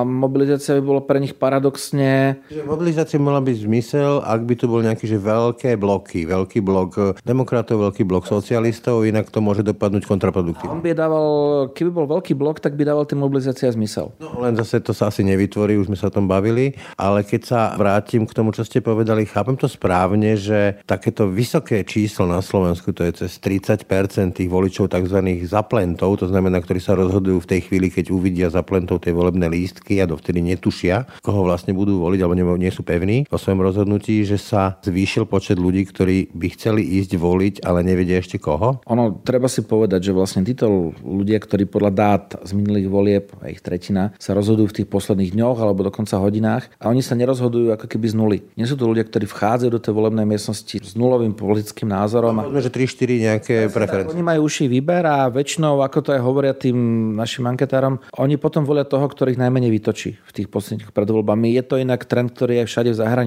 mobilizácia 0.03 0.75
by 0.79 0.83
bolo 0.83 1.01
pre 1.05 1.23
nich 1.23 1.37
paradoxne... 1.37 2.43
mobilizácia 2.67 3.21
mala 3.21 3.39
byť 3.39 3.54
zmysel, 3.55 4.21
ak 4.27 4.43
by 4.43 4.55
tu 4.59 4.67
bol 4.67 4.83
nejaký, 4.83 5.07
že 5.07 5.19
veľké 5.23 5.79
bloky, 5.79 6.27
veľký 6.27 6.59
blok 6.61 7.21
demokratov, 7.23 7.91
veľký 7.91 8.03
blok 8.03 8.27
socialistov, 8.27 9.07
inak 9.07 9.31
to 9.31 9.39
môže 9.39 9.63
dopadnúť 9.63 10.05
kontraproduktívne. 10.11 10.75
On 10.75 10.83
by 10.83 10.93
dával, 10.97 11.27
keby 11.71 11.91
bol 11.95 12.07
veľký 12.11 12.35
blok, 12.35 12.59
tak 12.59 12.75
by 12.75 12.83
dával 12.89 13.07
tým 13.07 13.23
mobilizácia 13.23 13.71
zmysel. 13.71 14.11
No, 14.19 14.43
len 14.43 14.59
zase 14.59 14.83
to 14.83 14.91
sa 14.91 15.09
asi 15.13 15.23
nevytvorí, 15.23 15.79
už 15.79 15.93
sme 15.93 15.99
sa 15.99 16.11
o 16.11 16.15
tom 16.15 16.27
bavili, 16.27 16.75
ale 16.99 17.23
keď 17.23 17.43
sa 17.45 17.61
vrátim 17.79 18.27
k 18.27 18.33
tomu, 18.35 18.51
čo 18.51 18.67
ste 18.67 18.83
povedali, 18.83 19.29
chápem 19.29 19.55
to 19.55 19.71
správne, 19.71 20.35
že 20.35 20.81
takéto 20.89 21.31
vysoké 21.31 21.85
číslo 21.85 22.27
na 22.27 22.41
Slovensku, 22.41 22.91
to 22.91 23.07
je 23.07 23.25
cez 23.25 23.39
30% 23.39 23.85
tých 24.35 24.51
voličov 24.51 24.91
tzv. 24.91 25.19
zaplentov, 25.45 26.19
to 26.19 26.27
znamená, 26.31 26.59
ktorí 26.63 26.81
sa 26.81 26.97
rozhodujú 26.97 27.45
v 27.45 27.51
tej 27.51 27.61
chvíli, 27.69 27.93
keď 27.93 28.11
uvidia 28.11 28.49
zaplentov 28.49 29.03
tie 29.05 29.13
volebné 29.13 29.47
lístky 29.51 30.01
a 30.01 30.09
dovtedy 30.09 30.41
netušia, 30.41 31.07
koho 31.21 31.45
vlastne 31.45 31.77
budú 31.77 32.01
voliť, 32.01 32.21
alebo 32.23 32.57
nie 32.57 32.73
sú 32.73 32.87
pevní 32.87 33.27
o 33.35 33.43
svojom 33.43 33.67
rozhodnutí, 33.67 34.23
že 34.23 34.39
sa 34.39 34.79
zvýšil 34.81 35.27
počet 35.27 35.59
ľudí, 35.59 35.83
ktorí 35.91 36.31
by 36.31 36.47
chceli 36.55 36.87
ísť 37.03 37.19
voliť, 37.19 37.55
ale 37.67 37.83
nevedia 37.83 38.23
ešte 38.23 38.39
koho? 38.39 38.79
Ono, 38.87 39.19
treba 39.27 39.51
si 39.51 39.67
povedať, 39.67 40.11
že 40.11 40.13
vlastne 40.15 40.47
títo 40.47 40.95
ľudia, 41.03 41.43
ktorí 41.43 41.67
podľa 41.67 41.93
dát 41.93 42.25
z 42.47 42.55
minulých 42.55 42.89
volieb, 42.89 43.25
a 43.43 43.51
ich 43.51 43.59
tretina, 43.59 44.15
sa 44.23 44.37
rozhodujú 44.39 44.71
v 44.71 44.77
tých 44.83 44.89
posledných 44.89 45.35
dňoch 45.35 45.59
alebo 45.59 45.83
dokonca 45.83 46.21
hodinách 46.23 46.71
a 46.79 46.89
oni 46.93 47.03
sa 47.03 47.19
nerozhodujú 47.19 47.75
ako 47.75 47.87
keby 47.91 48.07
z 48.07 48.15
nuly. 48.15 48.39
Nie 48.55 48.71
sú 48.71 48.79
to 48.79 48.87
ľudia, 48.87 49.03
ktorí 49.03 49.27
vchádzajú 49.27 49.71
do 49.75 49.81
tej 49.83 49.93
volebnej 49.97 50.29
miestnosti 50.29 50.77
s 50.79 50.95
nulovým 50.95 51.35
politickým 51.35 51.91
názorom. 51.91 52.37
No, 52.37 52.61
že 52.61 52.71
3-4 52.71 53.27
nejaké 53.33 53.57
preferencie. 53.73 54.15
Oni 54.15 54.23
majú 54.23 54.47
uší 54.47 54.71
výber 54.71 55.03
a 55.09 55.27
väčšinou, 55.33 55.83
ako 55.83 55.99
to 56.05 56.11
aj 56.15 56.21
hovoria 56.23 56.53
tým 56.55 56.77
našim 57.17 57.49
anketárom, 57.49 57.99
oni 58.21 58.39
potom 58.39 58.63
volia 58.63 58.85
toho, 58.85 59.05
ktorých 59.09 59.41
najmenej 59.41 59.71
vytočí 59.73 60.21
v 60.21 60.31
tých 60.31 60.49
posledných 60.53 60.93
predvoľbami. 60.93 61.57
Je 61.57 61.63
to 61.65 61.81
inak 61.81 62.05
trend, 62.05 62.37
ktorý 62.37 62.63
je 62.63 62.69
všade 62.69 62.91
v 62.93 63.01
zahraničí, 63.01 63.24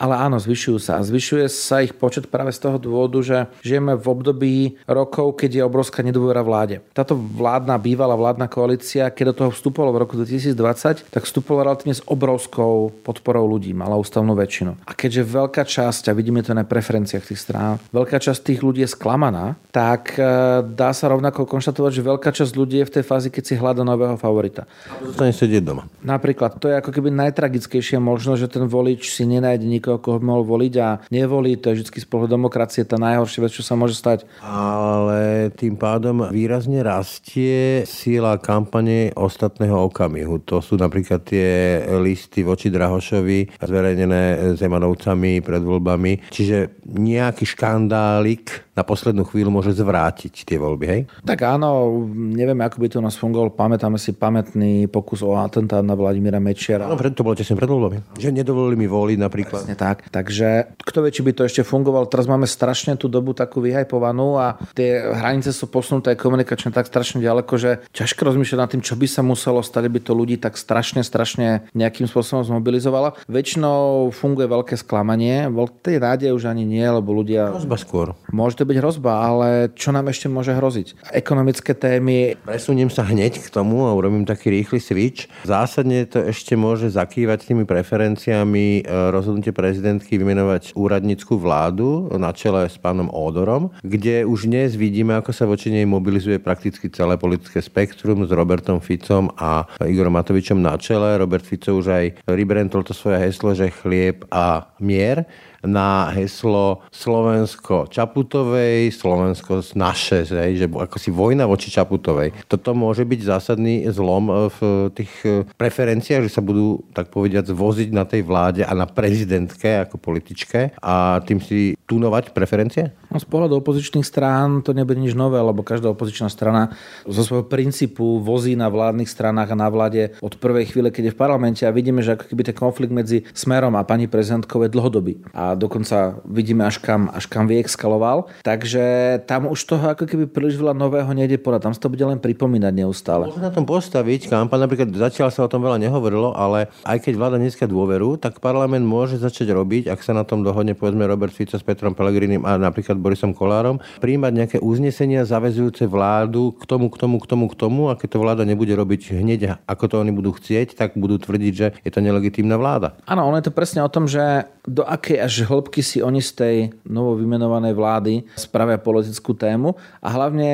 ale 0.00 0.14
áno, 0.16 0.40
zvyšujú 0.40 0.78
sa. 0.80 0.98
A 0.98 1.06
zvyšuje 1.06 1.46
sa 1.52 1.84
ich 1.84 1.92
počet 1.92 2.32
práve 2.32 2.50
z 2.56 2.64
toho 2.64 2.80
dôvodu, 2.80 3.20
že 3.20 3.38
žijeme 3.60 3.92
v 3.94 4.06
období 4.08 4.54
rokov, 4.88 5.36
keď 5.36 5.60
je 5.60 5.62
obrovská 5.68 6.00
nedôvera 6.00 6.40
vláde. 6.40 6.80
Táto 6.96 7.12
vládna, 7.14 7.76
bývalá 7.76 8.16
vládna 8.16 8.48
koalícia, 8.48 9.12
keď 9.12 9.24
do 9.30 9.34
toho 9.44 9.50
vstupovalo 9.52 9.92
v 9.92 10.00
roku 10.02 10.14
2020, 10.16 11.12
tak 11.12 11.22
vstupovala 11.28 11.66
relatívne 11.66 11.98
s 11.98 12.06
obrovskou 12.06 12.94
podporou 13.02 13.44
ľudí, 13.44 13.74
mala 13.74 13.98
ústavnú 13.98 14.38
väčšinu. 14.38 14.86
A 14.86 14.94
keďže 14.94 15.26
veľká 15.26 15.66
časť, 15.66 16.08
a 16.08 16.16
vidíme 16.16 16.40
to 16.46 16.54
na 16.54 16.62
preferenciách 16.62 17.26
tých 17.26 17.42
strán, 17.42 17.82
veľká 17.90 18.22
časť 18.22 18.40
tých 18.54 18.62
ľudí 18.62 18.86
je 18.86 18.94
sklamaná, 18.94 19.58
tak 19.74 20.14
e, 20.14 20.22
dá 20.62 20.94
sa 20.94 21.10
rovnako 21.10 21.44
konštatovať, 21.50 21.90
že 21.90 22.02
veľká 22.06 22.30
časť 22.30 22.52
ľudí 22.54 22.80
je 22.80 22.88
v 22.88 22.94
tej 22.94 23.04
fázi, 23.04 23.28
keď 23.34 23.42
si 23.42 23.54
hľada 23.58 23.82
nového 23.82 24.14
favorita. 24.14 24.70
Zostane 25.02 25.34
sedieť 25.34 25.62
doma. 25.66 25.90
Napríklad, 26.06 26.62
to 26.62 26.70
je 26.70 26.78
ako 26.78 26.94
keby 26.94 27.10
najtragickejšie 27.10 27.98
možno, 27.98 28.38
že 28.38 28.46
ten 28.46 28.64
volič 28.70 29.10
si 29.10 29.25
si 29.26 29.34
nenájde 29.34 29.66
nikoho, 29.66 29.98
koho 29.98 30.22
mohol 30.22 30.46
voliť 30.46 30.74
a 30.78 31.02
nevolí, 31.10 31.58
to 31.58 31.74
je 31.74 31.82
vždy 31.82 31.98
z 31.98 32.06
pohľadu 32.06 32.38
demokracie 32.38 32.86
tá 32.86 32.94
najhoršia 32.94 33.42
vec, 33.42 33.50
čo 33.50 33.66
sa 33.66 33.74
môže 33.74 33.98
stať. 33.98 34.22
Ale 34.38 35.50
tým 35.58 35.74
pádom 35.74 36.30
výrazne 36.30 36.86
rastie 36.86 37.82
síla 37.82 38.38
kampane 38.38 39.10
ostatného 39.18 39.90
okamihu. 39.90 40.38
To 40.46 40.62
sú 40.62 40.78
napríklad 40.78 41.26
tie 41.26 41.82
listy 41.98 42.46
voči 42.46 42.70
Drahošovi 42.70 43.58
zverejnené 43.58 44.54
Zemanovcami 44.54 45.42
pred 45.42 45.62
voľbami. 45.66 46.30
Čiže 46.30 46.86
nejaký 46.86 47.42
škandálik 47.42 48.65
na 48.76 48.84
poslednú 48.84 49.24
chvíľu 49.24 49.48
môže 49.48 49.72
zvrátiť 49.72 50.44
tie 50.44 50.60
voľby, 50.60 50.84
hej? 50.84 51.00
Tak 51.24 51.40
áno, 51.48 52.04
neviem, 52.12 52.60
ako 52.60 52.76
by 52.76 52.86
to 52.92 53.00
u 53.00 53.04
nás 53.08 53.16
fungovalo. 53.16 53.56
Pamätáme 53.56 53.96
si 53.96 54.12
pamätný 54.12 54.84
pokus 54.92 55.24
o 55.24 55.32
atentát 55.32 55.80
na 55.80 55.96
Vladimíra 55.96 56.36
Mečiara. 56.36 56.84
No, 56.84 57.00
to 57.00 57.24
bolo 57.24 57.32
tesne 57.32 57.56
pred 57.56 57.64
voľbami. 57.64 58.20
Že 58.20 58.36
nedovolili 58.36 58.84
mi 58.84 58.84
voliť 58.84 59.16
napríklad. 59.16 59.64
Presne 59.64 59.80
tak. 59.80 60.04
Takže 60.12 60.76
kto 60.76 60.98
vie, 61.00 61.10
či 61.16 61.24
by 61.24 61.32
to 61.32 61.48
ešte 61.48 61.64
fungovalo. 61.64 62.04
Teraz 62.04 62.28
máme 62.28 62.44
strašne 62.44 63.00
tú 63.00 63.08
dobu 63.08 63.32
takú 63.32 63.64
vyhajpovanú 63.64 64.36
a 64.36 64.60
tie 64.76 65.00
hranice 65.00 65.56
sú 65.56 65.72
posunuté 65.72 66.12
komunikačne 66.12 66.68
tak 66.68 66.84
strašne 66.84 67.24
ďaleko, 67.24 67.56
že 67.56 67.80
ťažko 67.96 68.28
rozmýšľať 68.28 68.58
nad 68.60 68.68
tým, 68.68 68.84
čo 68.84 68.92
by 68.92 69.08
sa 69.08 69.24
muselo 69.24 69.64
stať, 69.64 69.88
aby 69.88 70.04
to 70.04 70.12
ľudí 70.12 70.36
tak 70.36 70.60
strašne, 70.60 71.00
strašne 71.00 71.64
nejakým 71.72 72.04
spôsobom 72.04 72.44
zmobilizovalo. 72.44 73.16
Väčšinou 73.24 74.12
funguje 74.12 74.44
veľké 74.44 74.76
sklamanie. 74.76 75.48
Tej 75.80 75.96
nádeje 75.96 76.36
už 76.36 76.52
ani 76.52 76.68
nie, 76.68 76.84
lebo 76.84 77.16
ľudia... 77.16 77.56
Hrozba 77.56 77.80
skôr. 77.80 78.12
Môže 78.28 78.65
byť 78.66 78.76
hrozba, 78.82 79.12
ale 79.14 79.48
čo 79.72 79.94
nám 79.94 80.10
ešte 80.10 80.26
môže 80.26 80.50
hroziť? 80.50 81.14
Ekonomické 81.14 81.72
témy. 81.72 82.34
Presuniem 82.42 82.90
sa 82.90 83.06
hneď 83.06 83.38
k 83.38 83.48
tomu 83.48 83.86
a 83.86 83.94
urobím 83.94 84.26
taký 84.26 84.50
rýchly 84.50 84.82
switch. 84.82 85.30
Zásadne 85.46 86.04
to 86.10 86.20
ešte 86.26 86.58
môže 86.58 86.90
zakývať 86.90 87.46
tými 87.46 87.62
preferenciami 87.62 88.82
e, 88.82 89.10
rozhodnutie 89.14 89.54
prezidentky 89.54 90.18
vymenovať 90.18 90.74
úradnícku 90.74 91.38
vládu 91.38 92.10
na 92.18 92.34
čele 92.34 92.66
s 92.66 92.74
pánom 92.76 93.06
Ódorom, 93.08 93.70
kde 93.86 94.26
už 94.26 94.50
dnes 94.50 94.74
vidíme, 94.74 95.14
ako 95.14 95.30
sa 95.30 95.46
voči 95.46 95.70
nej 95.70 95.86
mobilizuje 95.86 96.42
prakticky 96.42 96.90
celé 96.90 97.14
politické 97.14 97.62
spektrum 97.62 98.26
s 98.26 98.30
Robertom 98.34 98.82
Ficom 98.82 99.30
a 99.38 99.64
Igorom 99.86 100.18
Matovičom 100.18 100.58
na 100.58 100.74
čele. 100.74 101.14
Robert 101.14 101.46
Fico 101.46 101.78
už 101.78 101.86
aj 101.94 102.04
vybrentol 102.26 102.82
to 102.82 102.90
svoje 102.90 103.22
heslo, 103.22 103.54
že 103.54 103.70
chlieb 103.70 104.26
a 104.34 104.74
mier 104.82 105.28
na 105.66 106.14
heslo 106.14 106.86
Slovensko 106.94 107.90
Čaputovej, 107.90 108.94
Slovensko 108.94 109.60
naše, 109.74 110.24
že 110.24 110.66
ako 110.66 110.96
si 110.96 111.10
vojna 111.10 111.44
voči 111.44 111.68
Čaputovej. 111.68 112.46
Toto 112.46 112.72
môže 112.72 113.02
byť 113.02 113.20
zásadný 113.20 113.84
zlom 113.90 114.48
v 114.48 114.90
tých 114.94 115.12
preferenciách, 115.58 116.24
že 116.26 116.32
sa 116.32 116.42
budú, 116.42 116.86
tak 116.94 117.10
povediať, 117.10 117.50
voziť 117.50 117.90
na 117.92 118.06
tej 118.06 118.22
vláde 118.22 118.62
a 118.62 118.72
na 118.72 118.86
prezidentke 118.86 119.84
ako 119.84 119.98
političke 119.98 120.78
a 120.80 121.20
tým 121.26 121.42
si 121.42 121.74
tunovať 121.86 122.30
preferencie? 122.32 122.94
No, 123.16 123.24
z 123.24 123.32
pohľadu 123.32 123.64
opozičných 123.64 124.04
strán 124.04 124.60
to 124.60 124.76
nebude 124.76 125.00
nič 125.00 125.16
nové, 125.16 125.40
lebo 125.40 125.64
každá 125.64 125.88
opozičná 125.88 126.28
strana 126.28 126.76
zo 127.08 127.24
svojho 127.24 127.48
princípu 127.48 128.20
vozí 128.20 128.60
na 128.60 128.68
vládnych 128.68 129.08
stranách 129.08 129.56
a 129.56 129.56
na 129.56 129.72
vláde 129.72 130.12
od 130.20 130.36
prvej 130.36 130.68
chvíle, 130.68 130.92
keď 130.92 131.08
je 131.08 131.14
v 131.16 131.20
parlamente 131.24 131.62
a 131.64 131.72
vidíme, 131.72 132.04
že 132.04 132.12
ako 132.12 132.28
keby 132.28 132.52
ten 132.52 132.52
konflikt 132.52 132.92
medzi 132.92 133.24
Smerom 133.32 133.72
a 133.72 133.88
pani 133.88 134.04
prezidentkou 134.04 134.60
je 134.60 134.68
dlhodobý. 134.68 135.24
A 135.32 135.56
dokonca 135.56 136.20
vidíme 136.28 136.68
až 136.68 136.76
kam, 136.76 137.08
až 137.08 137.24
kam 137.24 137.48
vyexkaloval. 137.48 138.28
Takže 138.44 138.84
tam 139.24 139.48
už 139.48 139.64
toho 139.64 139.96
ako 139.96 140.04
keby 140.04 140.28
príliš 140.28 140.60
veľa 140.60 140.76
nového 140.76 141.08
nejde 141.16 141.40
podať. 141.40 141.72
Tam 141.72 141.72
sa 141.72 141.80
to 141.80 141.88
bude 141.88 142.04
len 142.04 142.20
pripomínať 142.20 142.84
neustále. 142.84 143.32
Môžeme 143.32 143.48
na 143.48 143.56
tom 143.56 143.64
postaviť 143.64 144.28
kampaň, 144.28 144.68
napríklad 144.68 144.92
zatiaľ 144.92 145.32
sa 145.32 145.40
o 145.40 145.48
tom 145.48 145.64
veľa 145.64 145.80
nehovorilo, 145.80 146.36
ale 146.36 146.68
aj 146.84 147.00
keď 147.00 147.16
vláda 147.16 147.40
dneska 147.40 147.64
dôveru, 147.64 148.20
tak 148.20 148.44
parlament 148.44 148.84
môže 148.84 149.16
začať 149.16 149.56
robiť, 149.56 149.88
ak 149.88 150.04
sa 150.04 150.12
na 150.12 150.28
tom 150.28 150.44
dohodne 150.44 150.76
povedzme 150.76 151.08
Robert 151.08 151.32
Fico 151.32 151.56
s 151.56 151.64
Petrom 151.64 151.96
Pelegrinim 151.96 152.44
a 152.44 152.60
napríklad 152.60 153.05
Borisom 153.06 153.30
Kolárom, 153.30 153.78
príjmať 154.02 154.32
nejaké 154.34 154.58
uznesenia 154.58 155.22
zavezujúce 155.22 155.86
vládu 155.86 156.50
k 156.58 156.66
tomu, 156.66 156.90
k 156.90 156.98
tomu, 156.98 157.22
k 157.22 157.26
tomu, 157.30 157.46
k 157.46 157.54
tomu 157.54 157.82
a 157.86 157.94
keď 157.94 158.18
to 158.18 158.22
vláda 158.22 158.42
nebude 158.42 158.74
robiť 158.74 159.14
hneď, 159.22 159.62
ako 159.70 159.84
to 159.86 159.94
oni 160.02 160.10
budú 160.10 160.34
chcieť, 160.34 160.74
tak 160.74 160.98
budú 160.98 161.22
tvrdiť, 161.22 161.52
že 161.54 161.66
je 161.86 161.90
to 161.94 162.02
nelegitímna 162.02 162.58
vláda. 162.58 162.98
Áno, 163.06 163.30
ono 163.30 163.38
je 163.38 163.46
to 163.46 163.54
presne 163.54 163.86
o 163.86 163.92
tom, 163.92 164.10
že 164.10 164.50
do 164.66 164.82
akej 164.82 165.22
až 165.22 165.46
hĺbky 165.46 165.78
si 165.78 166.02
oni 166.02 166.18
z 166.18 166.30
tej 166.34 166.56
novo 166.82 167.14
vymenovanej 167.14 167.78
vlády 167.78 168.26
spravia 168.34 168.82
politickú 168.82 169.38
tému 169.38 169.78
a 170.02 170.08
hlavne 170.10 170.50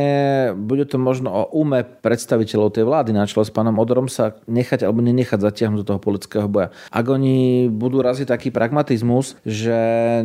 bude 0.53 0.85
to 0.85 1.01
možno 1.01 1.33
o 1.33 1.43
úme 1.57 1.81
predstaviteľov 2.05 2.77
tej 2.77 2.85
vlády 2.85 3.17
na 3.17 3.25
čele 3.25 3.49
s 3.49 3.55
pánom 3.55 3.81
Odorom 3.81 4.13
sa 4.13 4.37
nechať 4.45 4.85
alebo 4.85 5.01
nenechať 5.01 5.41
zatiahnuť 5.41 5.81
do 5.81 5.89
toho 5.89 6.01
politického 6.03 6.45
boja. 6.45 6.69
Ak 6.93 7.09
oni 7.09 7.73
budú 7.73 8.05
raziť 8.05 8.29
taký 8.29 8.53
pragmatizmus, 8.53 9.41
že 9.49 9.73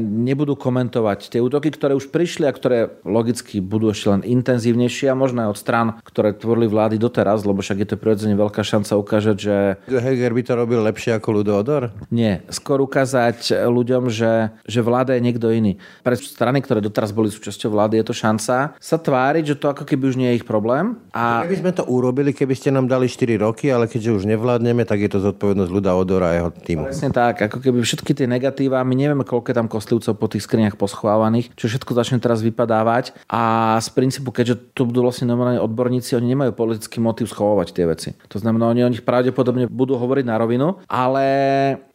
nebudú 0.02 0.60
komentovať 0.60 1.32
tie 1.32 1.40
útoky, 1.40 1.72
ktoré 1.72 1.96
už 1.96 2.07
prišli 2.10 2.48
a 2.48 2.56
ktoré 2.56 2.98
logicky 3.04 3.60
budú 3.60 3.92
ešte 3.92 4.08
len 4.12 4.22
intenzívnejšie 4.24 5.12
a 5.12 5.20
možno 5.20 5.48
aj 5.48 5.50
od 5.54 5.60
strán, 5.60 5.88
ktoré 6.04 6.34
tvorili 6.34 6.72
vlády 6.72 6.96
doteraz, 6.98 7.44
lebo 7.44 7.60
však 7.60 7.84
je 7.84 7.88
to 7.94 7.96
prirodzene 8.00 8.36
veľká 8.40 8.64
šanca 8.64 8.96
ukázať, 8.98 9.36
že... 9.38 9.56
Heger 9.88 10.34
by 10.34 10.42
to 10.44 10.54
robil 10.56 10.80
lepšie 10.82 11.20
ako 11.20 11.42
Ludo 11.42 11.54
Odor? 11.60 11.92
Nie. 12.10 12.44
Skôr 12.48 12.80
ukázať 12.82 13.68
ľuďom, 13.68 14.08
že, 14.08 14.56
že 14.64 14.80
vláda 14.80 15.14
je 15.18 15.22
niekto 15.26 15.52
iný. 15.52 15.76
Pre 16.02 16.16
strany, 16.16 16.64
ktoré 16.64 16.80
doteraz 16.80 17.12
boli 17.12 17.28
súčasťou 17.28 17.74
vlády, 17.74 18.00
je 18.00 18.06
to 18.08 18.16
šanca 18.16 18.78
sa 18.78 18.98
tváriť, 18.98 19.44
že 19.54 19.60
to 19.60 19.74
ako 19.74 19.84
keby 19.84 20.04
už 20.08 20.16
nie 20.16 20.30
je 20.34 20.38
ich 20.44 20.48
problém. 20.48 20.96
A... 21.12 21.44
Keby 21.44 21.58
sme 21.60 21.72
to 21.74 21.84
urobili, 21.90 22.32
keby 22.32 22.54
ste 22.54 22.70
nám 22.72 22.88
dali 22.88 23.10
4 23.10 23.42
roky, 23.42 23.68
ale 23.74 23.90
keďže 23.90 24.24
už 24.24 24.24
nevládneme, 24.30 24.86
tak 24.88 25.04
je 25.04 25.10
to 25.12 25.20
zodpovednosť 25.20 25.72
ľuda 25.72 25.92
Odora 25.98 26.32
a 26.32 26.36
jeho 26.38 26.50
týmu. 26.54 26.86
Presne 26.88 27.12
tak, 27.12 27.42
ako 27.50 27.60
keby 27.60 27.82
všetky 27.82 28.14
tie 28.14 28.28
negatíva, 28.30 28.86
my 28.86 28.96
nevieme, 28.96 29.26
koľko 29.26 29.52
je 29.52 29.58
tam 29.58 29.68
kostlivcov 29.68 30.14
po 30.16 30.28
tých 30.30 30.46
skriniach 30.46 30.78
poschovávaných, 30.78 31.52
čo 31.58 31.68
všetko 31.68 31.92
začne 31.98 32.22
teraz 32.22 32.46
vypadávať. 32.46 33.18
A 33.26 33.76
z 33.82 33.90
princípu, 33.92 34.30
keďže 34.30 34.78
tu 34.78 34.86
budú 34.86 35.02
vlastne 35.02 35.26
normálne 35.26 35.58
odborníci, 35.58 36.14
oni 36.14 36.38
nemajú 36.38 36.54
politický 36.54 37.02
motiv 37.02 37.28
schovávať 37.34 37.74
tie 37.74 37.86
veci. 37.90 38.10
To 38.30 38.38
znamená, 38.38 38.70
oni 38.70 38.86
o 38.86 38.92
nich 38.94 39.02
pravdepodobne 39.02 39.66
budú 39.66 39.98
hovoriť 39.98 40.26
na 40.30 40.38
rovinu, 40.38 40.78
ale 40.86 41.26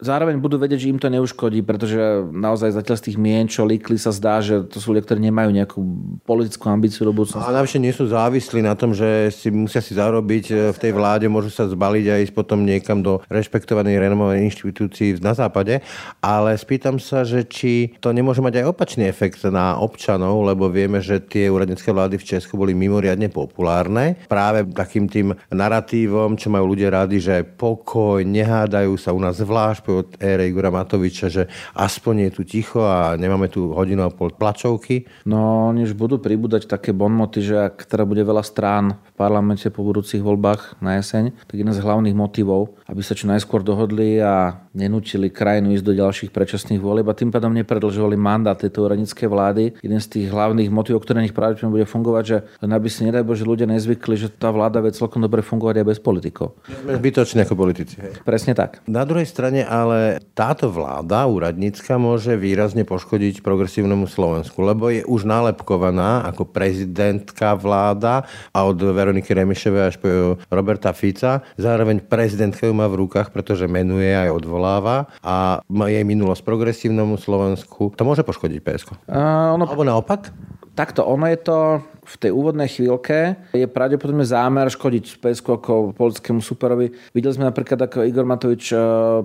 zároveň 0.02 0.42
budú 0.42 0.58
vedieť, 0.58 0.82
že 0.82 0.90
im 0.90 0.98
to 0.98 1.06
neuškodí, 1.06 1.62
pretože 1.62 2.26
naozaj 2.34 2.74
zatiaľ 2.74 2.96
z 2.98 3.04
tých 3.06 3.18
mien, 3.20 3.46
čo 3.46 3.62
líkli, 3.62 3.94
sa 3.96 4.10
zdá, 4.10 4.42
že 4.42 4.66
to 4.66 4.82
sú 4.82 4.90
ľudia, 4.90 5.06
ktorí 5.06 5.20
nemajú 5.22 5.50
nejakú 5.54 5.78
politickú 6.26 6.66
ambíciu 6.66 7.06
do 7.06 7.14
budúcnosti. 7.14 7.46
A 7.46 7.54
navyše 7.54 7.78
nie 7.78 7.94
sú 7.94 8.10
závislí 8.10 8.64
na 8.64 8.74
tom, 8.74 8.90
že 8.90 9.30
si 9.30 9.52
musia 9.52 9.78
si 9.78 9.94
zarobiť 9.94 10.44
e, 10.50 10.54
v 10.74 10.78
tej 10.78 10.92
vláde, 10.96 11.30
môžu 11.30 11.54
sa 11.54 11.68
zbaliť 11.70 12.06
a 12.10 12.20
ísť 12.24 12.34
potom 12.34 12.66
niekam 12.66 13.04
do 13.04 13.22
rešpektovanej 13.30 14.00
renomovanej 14.00 14.50
inštitúcií 14.50 15.20
na 15.22 15.36
západe. 15.36 15.84
Ale 16.18 16.56
spýtam 16.58 16.98
sa, 16.98 17.22
že 17.22 17.46
či 17.46 17.94
to 18.02 18.10
nemôže 18.10 18.42
mať 18.42 18.62
aj 18.62 18.68
opačný 18.72 19.06
efekt 19.06 19.44
na 19.46 19.78
občanov, 19.92 20.40
lebo 20.48 20.72
vieme, 20.72 21.04
že 21.04 21.20
tie 21.20 21.52
úradnícke 21.52 21.92
vlády 21.92 22.16
v 22.16 22.24
Česku 22.24 22.56
boli 22.56 22.72
mimoriadne 22.72 23.28
populárne. 23.28 24.16
Práve 24.24 24.64
takým 24.72 25.04
tým 25.04 25.36
naratívom, 25.52 26.40
čo 26.40 26.48
majú 26.48 26.72
ľudia 26.72 26.88
rádi, 26.88 27.20
že 27.20 27.44
pokoj, 27.44 28.24
nehádajú 28.24 28.96
sa 28.96 29.12
u 29.12 29.20
nás 29.20 29.36
zvlášť 29.36 29.80
po 29.84 30.08
ére 30.16 30.48
Igora 30.48 30.72
Matoviča, 30.72 31.28
že 31.28 31.52
aspoň 31.76 32.28
je 32.28 32.30
tu 32.32 32.42
ticho 32.48 32.80
a 32.80 33.20
nemáme 33.20 33.52
tu 33.52 33.76
hodinu 33.76 34.08
a 34.08 34.10
pol 34.10 34.32
plačovky. 34.32 35.04
No, 35.28 35.68
už 35.76 35.92
budú 35.92 36.16
pribúdať 36.16 36.64
také 36.64 36.96
bonmoty, 36.96 37.44
že 37.44 37.68
ak 37.68 37.84
teda 37.84 38.08
bude 38.08 38.24
veľa 38.24 38.40
strán 38.40 38.96
v 38.96 39.12
parlamente 39.18 39.68
po 39.68 39.84
budúcich 39.84 40.24
voľbách 40.24 40.80
na 40.80 40.96
jeseň, 41.02 41.34
tak 41.44 41.56
jeden 41.58 41.74
z 41.74 41.82
hlavných 41.82 42.16
motivov, 42.16 42.72
aby 42.92 43.00
sa 43.00 43.16
čo 43.16 43.24
najskôr 43.24 43.64
dohodli 43.64 44.20
a 44.20 44.60
nenúčili 44.76 45.32
krajinu 45.32 45.72
ísť 45.72 45.86
do 45.88 45.96
ďalších 45.96 46.28
predčasných 46.28 46.76
volieb 46.76 47.08
a 47.08 47.16
tým 47.16 47.32
pádom 47.32 47.48
nepredlžovali 47.56 48.20
mandát 48.20 48.52
tejto 48.52 48.84
úradníckej 48.84 49.28
vlády. 49.32 49.64
Jeden 49.80 49.96
z 49.96 50.08
tých 50.12 50.26
hlavných 50.28 50.68
motivov, 50.68 51.00
ktoré 51.08 51.24
nich 51.24 51.32
práve 51.32 51.56
bude 51.64 51.88
fungovať, 51.88 52.24
že 52.28 52.36
len 52.60 52.70
aby 52.76 52.92
si 52.92 53.08
nedaj 53.08 53.24
Bože 53.24 53.48
ľudia 53.48 53.64
nezvykli, 53.64 54.20
že 54.20 54.28
tá 54.28 54.52
vláda 54.52 54.84
vie 54.84 54.92
celkom 54.92 55.24
dobre 55.24 55.40
fungovať 55.40 55.80
aj 55.80 55.86
bez 55.88 55.98
politikov. 56.04 56.60
Sme 56.68 57.00
zbytoční 57.00 57.48
ako 57.48 57.54
politici. 57.56 57.96
Hej. 57.96 58.20
Presne 58.28 58.52
tak. 58.52 58.84
Na 58.84 59.08
druhej 59.08 59.24
strane 59.24 59.64
ale 59.64 60.20
táto 60.36 60.68
vláda 60.68 61.24
úradnícka 61.24 61.96
môže 61.96 62.36
výrazne 62.36 62.84
poškodiť 62.84 63.40
progresívnemu 63.40 64.04
Slovensku, 64.04 64.60
lebo 64.60 64.92
je 64.92 65.00
už 65.08 65.24
nálepkovaná 65.24 66.28
ako 66.28 66.44
prezidentka 66.44 67.56
vláda 67.56 68.28
a 68.52 68.58
od 68.68 68.76
Veroniky 68.76 69.32
Remišovej 69.32 69.82
až 69.86 69.96
po 69.96 70.36
Roberta 70.52 70.92
Fica. 70.92 71.40
Zároveň 71.56 72.04
prezidentka 72.04 72.68
ju 72.68 72.81
má 72.82 72.90
v 72.90 73.06
rukách, 73.06 73.30
pretože 73.30 73.70
menuje 73.70 74.10
aj 74.10 74.34
odvoláva 74.34 75.06
a 75.22 75.62
jej 75.70 76.02
minulosť 76.02 76.42
progresívnemu 76.42 77.14
Slovensku. 77.14 77.94
To 77.94 78.02
môže 78.02 78.26
poškodiť 78.26 78.58
PSK? 78.58 78.90
Uh, 79.06 79.54
ono... 79.54 79.70
Alebo 79.70 79.86
naopak? 79.86 80.34
Takto, 80.72 81.04
ono 81.04 81.28
je 81.28 81.38
to 81.38 81.58
v 82.02 82.16
tej 82.18 82.34
úvodnej 82.34 82.66
chvíľke 82.66 83.38
je 83.54 83.66
pravdepodobne 83.70 84.26
zámer 84.26 84.66
škodiť 84.66 85.22
PSK 85.22 85.46
ako 85.62 85.94
politickému 85.94 86.42
superovi. 86.42 86.90
Videli 87.14 87.38
sme 87.38 87.46
napríklad, 87.46 87.78
ako 87.78 88.02
Igor 88.02 88.26
Matovič 88.26 88.74
e, 88.74 88.78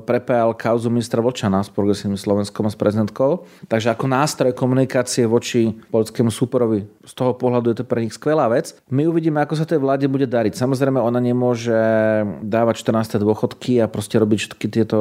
prepájal 0.06 0.54
kauzu 0.54 0.94
ministra 0.94 1.18
Vočana 1.26 1.66
s 1.66 1.74
progresívnym 1.74 2.22
Slovenskom 2.22 2.70
a 2.70 2.72
s 2.72 2.78
prezidentkou. 2.78 3.50
Takže 3.66 3.98
ako 3.98 4.06
nástroj 4.06 4.52
komunikácie 4.54 5.26
voči 5.26 5.74
politickému 5.90 6.30
superovi 6.30 6.86
z 7.02 7.14
toho 7.18 7.34
pohľadu 7.34 7.74
je 7.74 7.78
to 7.82 7.90
pre 7.90 8.06
nich 8.06 8.14
skvelá 8.14 8.46
vec. 8.46 8.78
My 8.94 9.10
uvidíme, 9.10 9.42
ako 9.42 9.58
sa 9.58 9.66
tej 9.66 9.82
vláde 9.82 10.06
bude 10.06 10.30
dariť. 10.30 10.54
Samozrejme, 10.54 11.02
ona 11.02 11.18
nemôže 11.18 11.74
dávať 12.46 12.86
14. 12.86 13.18
dôchodky 13.18 13.82
a 13.82 13.90
proste 13.90 14.22
robiť 14.22 14.38
všetky 14.38 14.66
tieto 14.70 15.00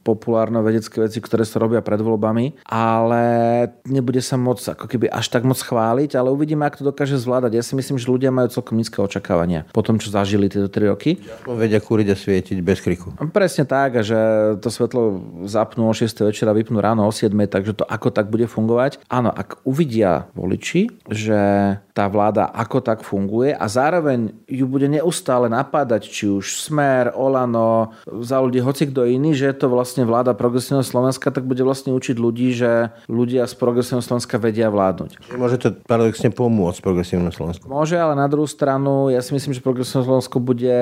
populárne 0.00 0.64
vedecké 0.64 1.04
veci, 1.04 1.20
ktoré 1.20 1.44
sa 1.44 1.60
robia 1.60 1.84
pred 1.84 2.00
voľbami, 2.00 2.64
ale 2.64 3.24
nebude 3.84 4.24
sa 4.24 4.40
môcť 4.40 4.80
ako 4.80 4.86
keby 4.88 5.12
až 5.12 5.28
tak 5.28 5.44
moc 5.44 5.60
chváliť, 5.72 6.20
ale 6.20 6.28
uvidíme, 6.28 6.68
ako 6.68 6.76
to 6.76 6.86
dokáže 6.92 7.16
zvládať. 7.16 7.56
Ja 7.56 7.64
si 7.64 7.72
myslím, 7.72 7.96
že 7.96 8.12
ľudia 8.12 8.28
majú 8.28 8.52
celkom 8.52 8.76
nízke 8.76 9.00
očakávania 9.00 9.64
po 9.72 9.80
tom, 9.80 9.96
čo 9.96 10.12
zažili 10.12 10.52
tieto 10.52 10.68
3 10.68 10.92
roky. 10.92 11.16
Vedia 11.48 11.80
kúriť 11.80 12.12
a 12.12 12.16
svietiť 12.16 12.60
bez 12.60 12.84
kriku. 12.84 13.16
Presne 13.32 13.64
tak, 13.64 14.04
že 14.04 14.20
to 14.60 14.68
svetlo 14.68 15.24
zapnú 15.48 15.88
o 15.88 15.94
6. 15.96 16.28
večera, 16.28 16.52
vypnú 16.52 16.76
ráno 16.76 17.08
o 17.08 17.12
7. 17.12 17.32
takže 17.48 17.72
to 17.72 17.88
ako 17.88 18.12
tak 18.12 18.28
bude 18.28 18.44
fungovať. 18.44 19.00
Áno, 19.08 19.32
ak 19.32 19.64
uvidia 19.64 20.28
voliči, 20.36 20.92
že 21.08 21.40
tá 21.92 22.08
vláda 22.08 22.48
ako 22.48 22.78
tak 22.80 23.04
funguje 23.04 23.52
a 23.52 23.64
zároveň 23.68 24.32
ju 24.48 24.64
bude 24.64 24.88
neustále 24.88 25.48
napádať, 25.52 26.08
či 26.08 26.24
už 26.28 26.56
Smer, 26.56 27.12
Olano, 27.12 27.92
za 28.08 28.40
ľudí 28.40 28.64
hoci 28.64 28.88
kto 28.88 29.04
iný, 29.04 29.36
že 29.36 29.52
je 29.52 29.56
to 29.56 29.68
vlastne 29.68 30.08
vláda 30.08 30.32
progresívneho 30.32 30.84
Slovenska, 30.84 31.28
tak 31.28 31.44
bude 31.44 31.60
vlastne 31.60 31.92
učiť 31.92 32.16
ľudí, 32.16 32.56
že 32.56 32.96
ľudia 33.12 33.44
z 33.44 33.54
progresívneho 33.60 34.04
Slovenska 34.04 34.40
vedia 34.40 34.72
vládnuť. 34.72 35.36
Môže 35.36 35.60
to 35.62 35.78
paradoxne 35.86 36.34
pomôcť 36.34 36.82
progresívne 36.82 37.30
Slovensko. 37.30 37.70
Môže, 37.70 37.94
ale 37.94 38.18
na 38.18 38.26
druhú 38.26 38.50
stranu, 38.50 39.14
ja 39.14 39.22
si 39.22 39.30
myslím, 39.30 39.54
že 39.54 39.62
progresívne 39.62 40.02
Slovensko 40.02 40.42
bude 40.42 40.74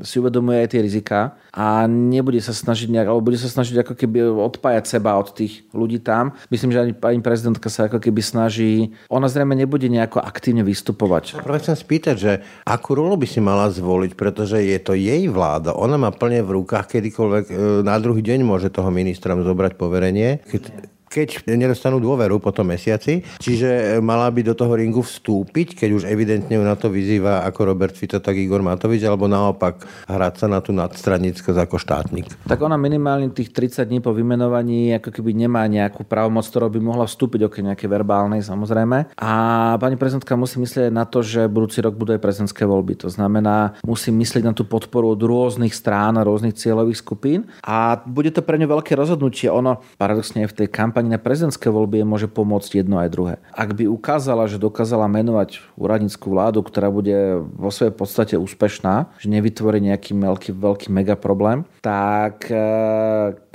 si 0.00 0.16
uvedomuje 0.16 0.64
aj 0.64 0.68
tie 0.72 0.80
rizika 0.80 1.36
a 1.52 1.84
nebude 1.84 2.40
sa 2.40 2.56
snažiť 2.56 2.88
nejak, 2.88 3.08
alebo 3.12 3.28
bude 3.28 3.36
sa 3.36 3.52
snažiť 3.52 3.84
ako 3.84 3.92
keby 3.92 4.24
odpájať 4.24 4.84
seba 4.88 5.20
od 5.20 5.36
tých 5.36 5.68
ľudí 5.76 6.00
tam. 6.00 6.32
Myslím, 6.48 6.72
že 6.72 6.80
ani 6.80 6.92
pani 6.96 7.20
prezidentka 7.20 7.68
sa 7.68 7.92
ako 7.92 8.00
keby 8.00 8.20
snaží, 8.24 8.96
ona 9.12 9.28
zrejme 9.28 9.52
nebude 9.52 9.88
nejako 9.92 10.24
aktívne 10.24 10.64
vystupovať. 10.64 11.44
Práve 11.44 11.60
chcem 11.60 11.76
spýtať, 11.76 12.16
že 12.16 12.32
akú 12.64 12.96
rolu 12.96 13.20
by 13.20 13.26
si 13.28 13.44
mala 13.44 13.68
zvoliť, 13.68 14.16
pretože 14.16 14.64
je 14.64 14.78
to 14.80 14.96
jej 14.96 15.28
vláda. 15.28 15.76
Ona 15.76 16.00
má 16.00 16.08
plne 16.08 16.40
v 16.40 16.60
rukách, 16.60 16.96
kedykoľvek 16.96 17.44
e, 17.48 17.52
na 17.84 17.96
druhý 18.00 18.24
deň 18.24 18.40
môže 18.40 18.72
toho 18.72 18.88
ministra 18.88 19.36
zobrať 19.36 19.76
poverenie. 19.76 20.40
Keď 20.48 20.95
keď 21.16 21.48
nedostanú 21.48 21.96
dôveru 21.96 22.36
po 22.36 22.52
tom 22.52 22.68
mesiaci. 22.68 23.24
Čiže 23.40 23.96
mala 24.04 24.28
by 24.28 24.52
do 24.52 24.52
toho 24.52 24.76
ringu 24.76 25.00
vstúpiť, 25.00 25.72
keď 25.72 25.90
už 25.96 26.02
evidentne 26.04 26.60
ju 26.60 26.60
na 26.60 26.76
to 26.76 26.92
vyzýva 26.92 27.48
ako 27.48 27.72
Robert 27.72 27.96
Fico, 27.96 28.20
tak 28.20 28.36
Igor 28.36 28.60
Matovič, 28.60 29.00
alebo 29.08 29.24
naopak 29.24 29.88
hrať 30.12 30.34
sa 30.44 30.46
na 30.52 30.60
tú 30.60 30.76
nadstranickosť 30.76 31.56
ako 31.56 31.76
štátnik. 31.80 32.28
Tak 32.44 32.60
ona 32.60 32.76
minimálne 32.76 33.32
tých 33.32 33.56
30 33.56 33.88
dní 33.88 34.04
po 34.04 34.12
vymenovaní 34.12 34.92
ako 35.00 35.08
keby 35.08 35.32
nemá 35.32 35.64
nejakú 35.64 36.04
právomoc, 36.04 36.44
ktorou 36.44 36.68
by 36.68 36.80
mohla 36.84 37.08
vstúpiť, 37.08 37.48
okrem 37.48 37.72
nejaké 37.72 37.88
verbálnej 37.88 38.44
samozrejme. 38.44 39.16
A 39.16 39.32
pani 39.80 39.96
prezidentka 39.96 40.36
musí 40.36 40.60
myslieť 40.60 40.92
na 40.92 41.08
to, 41.08 41.24
že 41.24 41.48
budúci 41.48 41.80
rok 41.80 41.96
budú 41.96 42.12
aj 42.12 42.20
prezidentské 42.20 42.68
voľby. 42.68 43.00
To 43.06 43.08
znamená, 43.08 43.78
musí 43.80 44.12
myslieť 44.12 44.44
na 44.44 44.52
tú 44.52 44.68
podporu 44.68 45.16
od 45.16 45.20
rôznych 45.22 45.72
strán 45.72 46.20
a 46.20 46.26
rôznych 46.26 46.58
cieľových 46.58 47.00
skupín. 47.00 47.48
A 47.64 47.96
bude 48.04 48.28
to 48.34 48.44
pre 48.44 48.60
ňu 48.60 48.68
veľké 48.68 48.92
rozhodnutie. 48.98 49.48
Ono 49.48 49.80
paradoxne 49.96 50.44
v 50.44 50.56
tej 50.56 50.68
kampani 50.68 51.05
kampani 51.06 51.14
na 51.14 51.22
prezidentské 51.22 51.70
voľby 51.70 52.02
môže 52.02 52.26
pomôcť 52.26 52.82
jedno 52.82 52.98
aj 52.98 53.08
druhé. 53.14 53.34
Ak 53.54 53.78
by 53.78 53.86
ukázala, 53.86 54.50
že 54.50 54.58
dokázala 54.58 55.06
menovať 55.06 55.62
úradnícku 55.78 56.26
vládu, 56.26 56.66
ktorá 56.66 56.90
bude 56.90 57.38
vo 57.54 57.70
svojej 57.70 57.94
podstate 57.94 58.34
úspešná, 58.34 59.14
že 59.22 59.30
nevytvorí 59.30 59.78
nejaký 59.78 60.18
veľký, 60.18 60.50
veľký 60.58 60.88
mega 60.90 61.14
problém, 61.14 61.62
tak 61.80 62.50
e, 62.50 62.58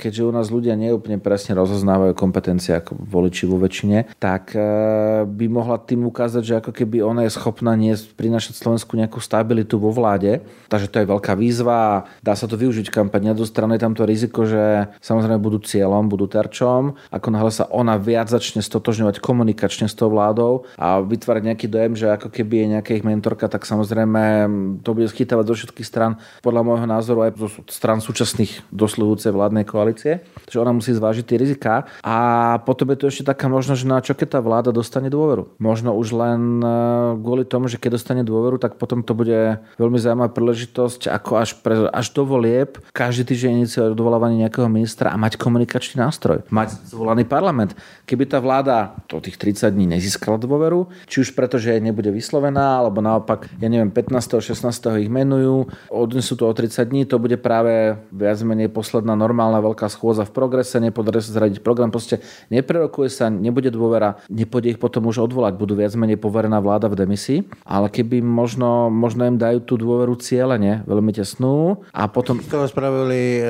keďže 0.00 0.22
u 0.24 0.32
nás 0.32 0.48
ľudia 0.48 0.72
neúplne 0.78 1.20
presne 1.20 1.52
rozoznávajú 1.58 2.16
kompetencie 2.16 2.72
ako 2.72 2.96
voliči 2.96 3.44
vo 3.44 3.60
väčšine, 3.60 4.16
tak 4.16 4.56
e, 4.56 4.60
by 5.28 5.46
mohla 5.52 5.76
tým 5.76 6.08
ukázať, 6.08 6.42
že 6.42 6.54
ako 6.64 6.72
keby 6.72 7.04
ona 7.04 7.28
je 7.28 7.36
schopná 7.36 7.76
nie 7.76 7.92
prinašať 8.16 8.56
Slovensku 8.56 8.96
nejakú 8.96 9.20
stabilitu 9.20 9.76
vo 9.76 9.92
vláde. 9.92 10.40
Takže 10.72 10.88
to 10.88 10.96
je 11.04 11.10
veľká 11.10 11.36
výzva. 11.36 12.08
Dá 12.24 12.32
sa 12.32 12.48
to 12.48 12.56
využiť 12.56 12.88
kampaň. 12.88 13.32
Na 13.32 13.36
druhej 13.36 13.52
strane 13.52 13.76
je 13.76 13.84
tam 13.84 13.92
to 13.92 14.08
riziko, 14.08 14.48
že 14.48 14.88
samozrejme 15.04 15.36
budú 15.42 15.60
cieľom, 15.60 16.08
budú 16.08 16.24
terčom. 16.30 16.96
Ako 17.12 17.28
náhle 17.42 17.50
sa 17.50 17.66
ona 17.74 17.98
viac 17.98 18.30
začne 18.30 18.62
stotožňovať 18.62 19.18
komunikačne 19.18 19.90
s 19.90 19.98
tou 19.98 20.06
vládou 20.06 20.62
a 20.78 21.02
vytvárať 21.02 21.42
nejaký 21.50 21.66
dojem, 21.66 21.98
že 21.98 22.06
ako 22.14 22.30
keby 22.30 22.54
je 22.54 22.66
nejaká 22.78 22.90
ich 22.94 23.02
mentorka, 23.02 23.50
tak 23.50 23.66
samozrejme 23.66 24.46
to 24.86 24.94
bude 24.94 25.10
schytávať 25.10 25.50
zo 25.50 25.54
všetkých 25.58 25.88
stran, 25.90 26.22
podľa 26.38 26.62
môjho 26.62 26.86
názoru 26.86 27.26
aj 27.26 27.34
zo 27.34 27.48
stran 27.66 27.98
súčasných 27.98 28.62
dosluhujúcej 28.70 29.34
vládnej 29.34 29.66
koalície. 29.66 30.22
Takže 30.46 30.62
ona 30.62 30.70
musí 30.70 30.94
zvážiť 30.94 31.24
tie 31.26 31.40
riziká. 31.42 31.90
A 32.06 32.16
potom 32.62 32.94
je 32.94 33.02
tu 33.02 33.04
ešte 33.10 33.26
taká 33.26 33.50
možnosť, 33.50 33.80
že 33.82 33.90
na 33.90 33.98
čo 33.98 34.14
keď 34.14 34.38
tá 34.38 34.40
vláda 34.40 34.70
dostane 34.70 35.10
dôveru. 35.10 35.50
Možno 35.58 35.98
už 35.98 36.14
len 36.14 36.62
e, 36.62 36.68
kvôli 37.18 37.42
tomu, 37.42 37.66
že 37.66 37.82
keď 37.82 37.98
dostane 37.98 38.22
dôveru, 38.22 38.62
tak 38.62 38.78
potom 38.78 39.02
to 39.02 39.18
bude 39.18 39.58
veľmi 39.82 39.98
zaujímavá 39.98 40.30
príležitosť, 40.30 41.10
ako 41.10 41.32
až, 41.42 41.58
pre, 41.58 41.90
až 41.90 42.06
do 42.14 42.22
volieb 42.22 42.78
každý 42.94 43.34
týždeň 43.34 43.66
iniciovať 43.66 43.90
odvolávanie 43.98 44.46
nejakého 44.46 44.70
ministra 44.70 45.10
a 45.10 45.18
mať 45.18 45.40
komunikačný 45.40 45.98
nástroj. 45.98 46.46
Mať 46.52 46.76
zvolaný 46.92 47.21
Národný 47.22 47.30
parlament. 47.30 47.70
Keby 48.02 48.26
tá 48.26 48.42
vláda 48.42 48.98
to 49.06 49.22
tých 49.22 49.38
30 49.38 49.70
dní 49.70 49.86
nezískala 49.86 50.36
dôveru, 50.42 50.90
či 51.06 51.22
už 51.22 51.38
preto, 51.38 51.56
že 51.56 51.78
nebude 51.78 52.10
vyslovená, 52.10 52.82
alebo 52.82 52.98
naopak, 52.98 53.46
ja 53.62 53.70
neviem, 53.70 53.90
15. 53.94 54.42
16. 54.42 54.58
ich 54.98 55.10
menujú, 55.10 55.70
odnesú 55.86 56.34
to 56.34 56.50
o 56.50 56.52
30 56.52 56.82
dní, 56.90 57.06
to 57.06 57.22
bude 57.22 57.38
práve 57.38 57.94
viac 58.10 58.42
menej 58.42 58.74
posledná 58.74 59.14
normálna 59.14 59.62
veľká 59.62 59.86
schôza 59.86 60.26
v 60.26 60.34
progrese, 60.34 60.82
nepodarí 60.82 61.22
sa 61.22 61.38
zradiť 61.38 61.62
program, 61.62 61.94
proste 61.94 62.18
neprerokuje 62.50 63.08
sa, 63.08 63.30
nebude 63.30 63.70
dôvera, 63.70 64.18
nepôjde 64.26 64.74
ich 64.74 64.80
potom 64.82 65.06
už 65.06 65.22
odvolať, 65.30 65.54
budú 65.54 65.78
viac 65.78 65.94
menej 65.94 66.18
poverená 66.18 66.58
vláda 66.58 66.90
v 66.90 67.06
demisii, 67.06 67.38
ale 67.62 67.86
keby 67.86 68.18
možno, 68.18 68.90
možno 68.90 69.30
im 69.30 69.38
dajú 69.38 69.62
tú 69.62 69.78
dôveru 69.78 70.18
cieľene, 70.18 70.82
veľmi 70.88 71.12
tesnú 71.14 71.86
a 71.94 72.10
potom... 72.10 72.42
Spravili 72.72 73.42
e, 73.42 73.44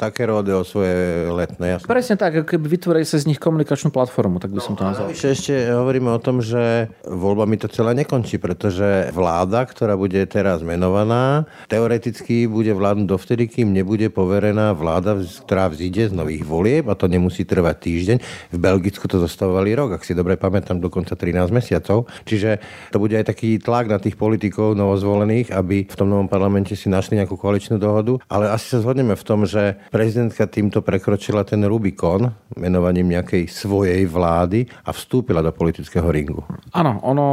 také 0.00 0.26
rodeo 0.26 0.66
svoje 0.66 1.30
letné, 1.30 1.78
jasné. 1.78 1.86
Presne 1.86 2.16
tak, 2.18 2.42
keby 2.42 2.66
vytvorili 2.74 3.06
cez 3.14 3.30
nich 3.30 3.38
komunikačnú 3.38 3.94
platformu, 3.94 4.42
tak 4.42 4.50
by 4.50 4.58
som 4.58 4.74
to 4.74 4.82
no, 4.82 4.90
nazval. 4.90 5.14
Ešte 5.14 5.70
hovoríme 5.70 6.10
o 6.10 6.18
tom, 6.18 6.42
že 6.42 6.90
voľbami 7.06 7.62
to 7.62 7.70
celé 7.70 7.94
nekončí, 8.02 8.42
pretože 8.42 9.14
vláda, 9.14 9.62
ktorá 9.70 9.94
bude 9.94 10.18
teraz 10.26 10.66
menovaná, 10.66 11.46
teoreticky 11.70 12.50
bude 12.50 12.74
vládnuť 12.74 13.06
dovtedy, 13.06 13.46
kým 13.46 13.70
nebude 13.70 14.10
poverená 14.10 14.74
vláda, 14.74 15.14
ktorá 15.46 15.70
vzíde 15.70 16.10
z 16.10 16.12
nových 16.18 16.42
volieb 16.42 16.90
a 16.90 16.98
to 16.98 17.06
nemusí 17.06 17.46
trvať 17.46 17.86
týždeň. 17.86 18.16
V 18.50 18.58
Belgicku 18.58 19.06
to 19.06 19.22
zostavovali 19.22 19.78
rok, 19.78 19.94
ak 19.94 20.02
si 20.02 20.18
dobre 20.18 20.34
pamätám, 20.34 20.82
dokonca 20.82 21.14
13 21.14 21.54
mesiacov. 21.54 22.10
Čiže 22.26 22.58
to 22.90 22.98
bude 22.98 23.14
aj 23.14 23.30
taký 23.30 23.62
tlak 23.62 23.86
na 23.86 24.02
tých 24.02 24.18
politikov 24.18 24.74
novozvolených, 24.74 25.54
aby 25.54 25.86
v 25.86 25.94
tom 25.94 26.10
novom 26.10 26.26
parlamente 26.26 26.74
si 26.74 26.90
našli 26.90 27.22
nejakú 27.22 27.38
koaličnú 27.38 27.78
dohodu. 27.78 28.18
Ale 28.26 28.50
asi 28.50 28.74
sa 28.74 28.82
zhodneme 28.82 29.14
v 29.14 29.22
tom, 29.22 29.46
že 29.46 29.78
prezidentka 29.94 30.50
týmto 30.50 30.82
prekročila 30.82 31.46
ten 31.46 31.62
Rubikon 31.62 32.34
menovaním 32.58 33.03
založením 33.04 33.20
nejakej 33.20 33.42
svojej 33.52 34.02
vlády 34.08 34.66
a 34.84 34.90
vstúpila 34.92 35.44
do 35.44 35.52
politického 35.52 36.08
ringu. 36.08 36.40
Áno, 36.72 36.98
ono, 37.04 37.26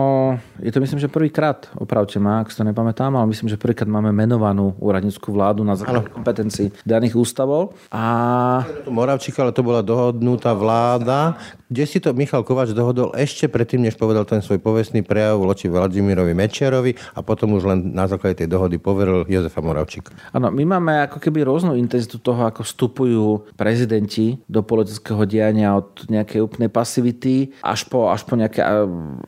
je 0.59 0.71
to 0.71 0.83
myslím, 0.83 0.99
že 0.99 1.07
prvýkrát, 1.07 1.71
opravte 1.79 2.19
ma, 2.19 2.43
ak 2.43 2.51
to 2.51 2.67
nepamätám, 2.67 3.15
ale 3.15 3.31
myslím, 3.31 3.47
že 3.47 3.57
prvýkrát 3.57 3.87
máme 3.87 4.11
menovanú 4.11 4.75
úradnickú 4.83 5.31
vládu 5.31 5.63
na 5.63 5.79
základe 5.79 6.11
kompetencií 6.11 6.75
daných 6.83 7.15
ústavov. 7.15 7.73
A... 7.89 8.67
Moravčík, 8.85 9.39
ale 9.39 9.55
to 9.55 9.63
bola 9.63 9.79
dohodnutá 9.81 10.51
vláda, 10.51 11.39
kde 11.71 11.83
si 11.87 12.03
to 12.03 12.11
Michal 12.11 12.43
Kováč 12.43 12.75
dohodol 12.75 13.15
ešte 13.15 13.47
predtým, 13.47 13.87
než 13.87 13.95
povedal 13.95 14.27
ten 14.27 14.43
svoj 14.43 14.59
povestný 14.59 15.07
prejav 15.07 15.39
voči 15.39 15.71
Vladimirovi 15.71 16.35
Mečiarovi 16.35 16.99
a 17.15 17.23
potom 17.23 17.55
už 17.55 17.63
len 17.63 17.95
na 17.95 18.11
základe 18.11 18.43
tej 18.43 18.51
dohody 18.51 18.75
poveril 18.75 19.23
Jozefa 19.23 19.63
Moravčík. 19.63 20.11
Áno, 20.35 20.51
my 20.51 20.63
máme 20.67 21.07
ako 21.07 21.23
keby 21.23 21.47
rôznu 21.47 21.79
intenzitu 21.79 22.19
toho, 22.19 22.43
ako 22.43 22.67
vstupujú 22.67 23.55
prezidenti 23.55 24.35
do 24.51 24.65
politického 24.67 25.23
diania 25.23 25.60
správania 25.61 25.77
od 25.77 25.89
nejakej 26.09 26.39
úplnej 26.41 26.69
pasivity 26.73 27.53
až 27.61 27.85
po, 27.85 28.09
až 28.09 28.25
po 28.25 28.33
nejaké 28.33 28.65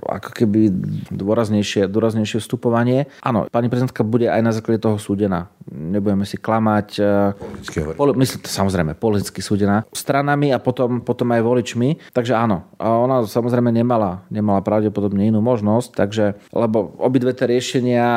ako 0.02 0.30
keby 0.34 0.74
dôraznejšie, 1.14 1.86
dôraznejšie 1.88 2.42
vstupovanie. 2.42 3.06
Áno, 3.22 3.46
pani 3.54 3.70
prezidentka 3.70 4.02
bude 4.02 4.28
aj 4.28 4.42
na 4.42 4.52
základe 4.52 4.82
toho 4.82 4.98
súdená. 4.98 5.54
Nebudeme 5.70 6.26
si 6.26 6.36
klamať. 6.36 6.88
E, 7.00 7.94
poli, 7.96 8.12
myslím, 8.18 8.44
samozrejme, 8.44 8.92
politicky 8.98 9.40
súdená 9.40 9.86
stranami 9.94 10.52
a 10.52 10.60
potom, 10.60 11.06
potom 11.06 11.30
aj 11.32 11.42
voličmi. 11.46 12.12
Takže 12.12 12.34
áno, 12.34 12.66
a 12.82 12.98
ona 12.98 13.24
samozrejme 13.24 13.70
nemala, 13.70 14.26
nemala 14.34 14.66
pravdepodobne 14.66 15.30
inú 15.30 15.40
možnosť, 15.40 15.90
takže, 15.94 16.26
lebo 16.52 16.98
obidve 17.00 17.32
tie 17.38 17.48
riešenia 17.48 18.08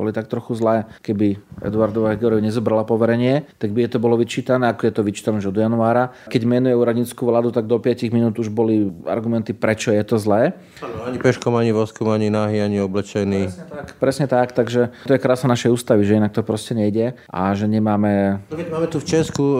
boli 0.00 0.16
tak 0.16 0.32
trochu 0.32 0.56
zlé. 0.56 0.88
Keby 1.04 1.36
Eduardova 1.60 2.16
Hegerovi 2.16 2.40
nezobrala 2.40 2.88
poverenie, 2.88 3.44
tak 3.60 3.76
by 3.76 3.84
je 3.84 3.90
to 3.92 3.98
bolo 4.00 4.16
vyčítané, 4.16 4.72
ako 4.72 4.88
je 4.88 4.94
to 4.96 5.02
vyčítané 5.04 5.44
už 5.44 5.52
od 5.52 5.60
januára. 5.60 6.16
Keď 6.32 6.48
menuje 6.48 6.72
úradníckú 6.72 7.28
vládu, 7.28 7.52
tak 7.52 7.68
do 7.68 7.76
5 7.76 8.08
minút 8.08 8.40
už 8.40 8.48
boli 8.48 8.88
argumenty, 9.04 9.52
prečo 9.52 9.92
je 9.92 10.00
to 10.00 10.16
zlé. 10.16 10.56
Ani 10.80 11.20
peškom, 11.20 11.52
ani 11.52 11.76
voskom, 11.76 12.08
ani 12.08 12.32
náhy, 12.32 12.64
ani 12.64 12.80
oblečený. 12.80 13.52
Presne 13.52 13.66
tak, 13.68 13.86
presne 14.00 14.26
tak, 14.26 14.48
takže 14.56 14.88
to 15.04 15.12
je 15.12 15.20
krása 15.20 15.44
našej 15.44 15.68
ústavy, 15.68 16.08
že 16.08 16.16
inak 16.16 16.32
to 16.32 16.40
proste 16.40 16.72
nejde 16.72 17.12
a 17.28 17.52
že 17.52 17.68
nemáme... 17.68 18.40
No, 18.48 18.56
máme 18.56 18.88
tu 18.88 19.04
v 19.04 19.06
Česku 19.06 19.44
e, 19.44 19.56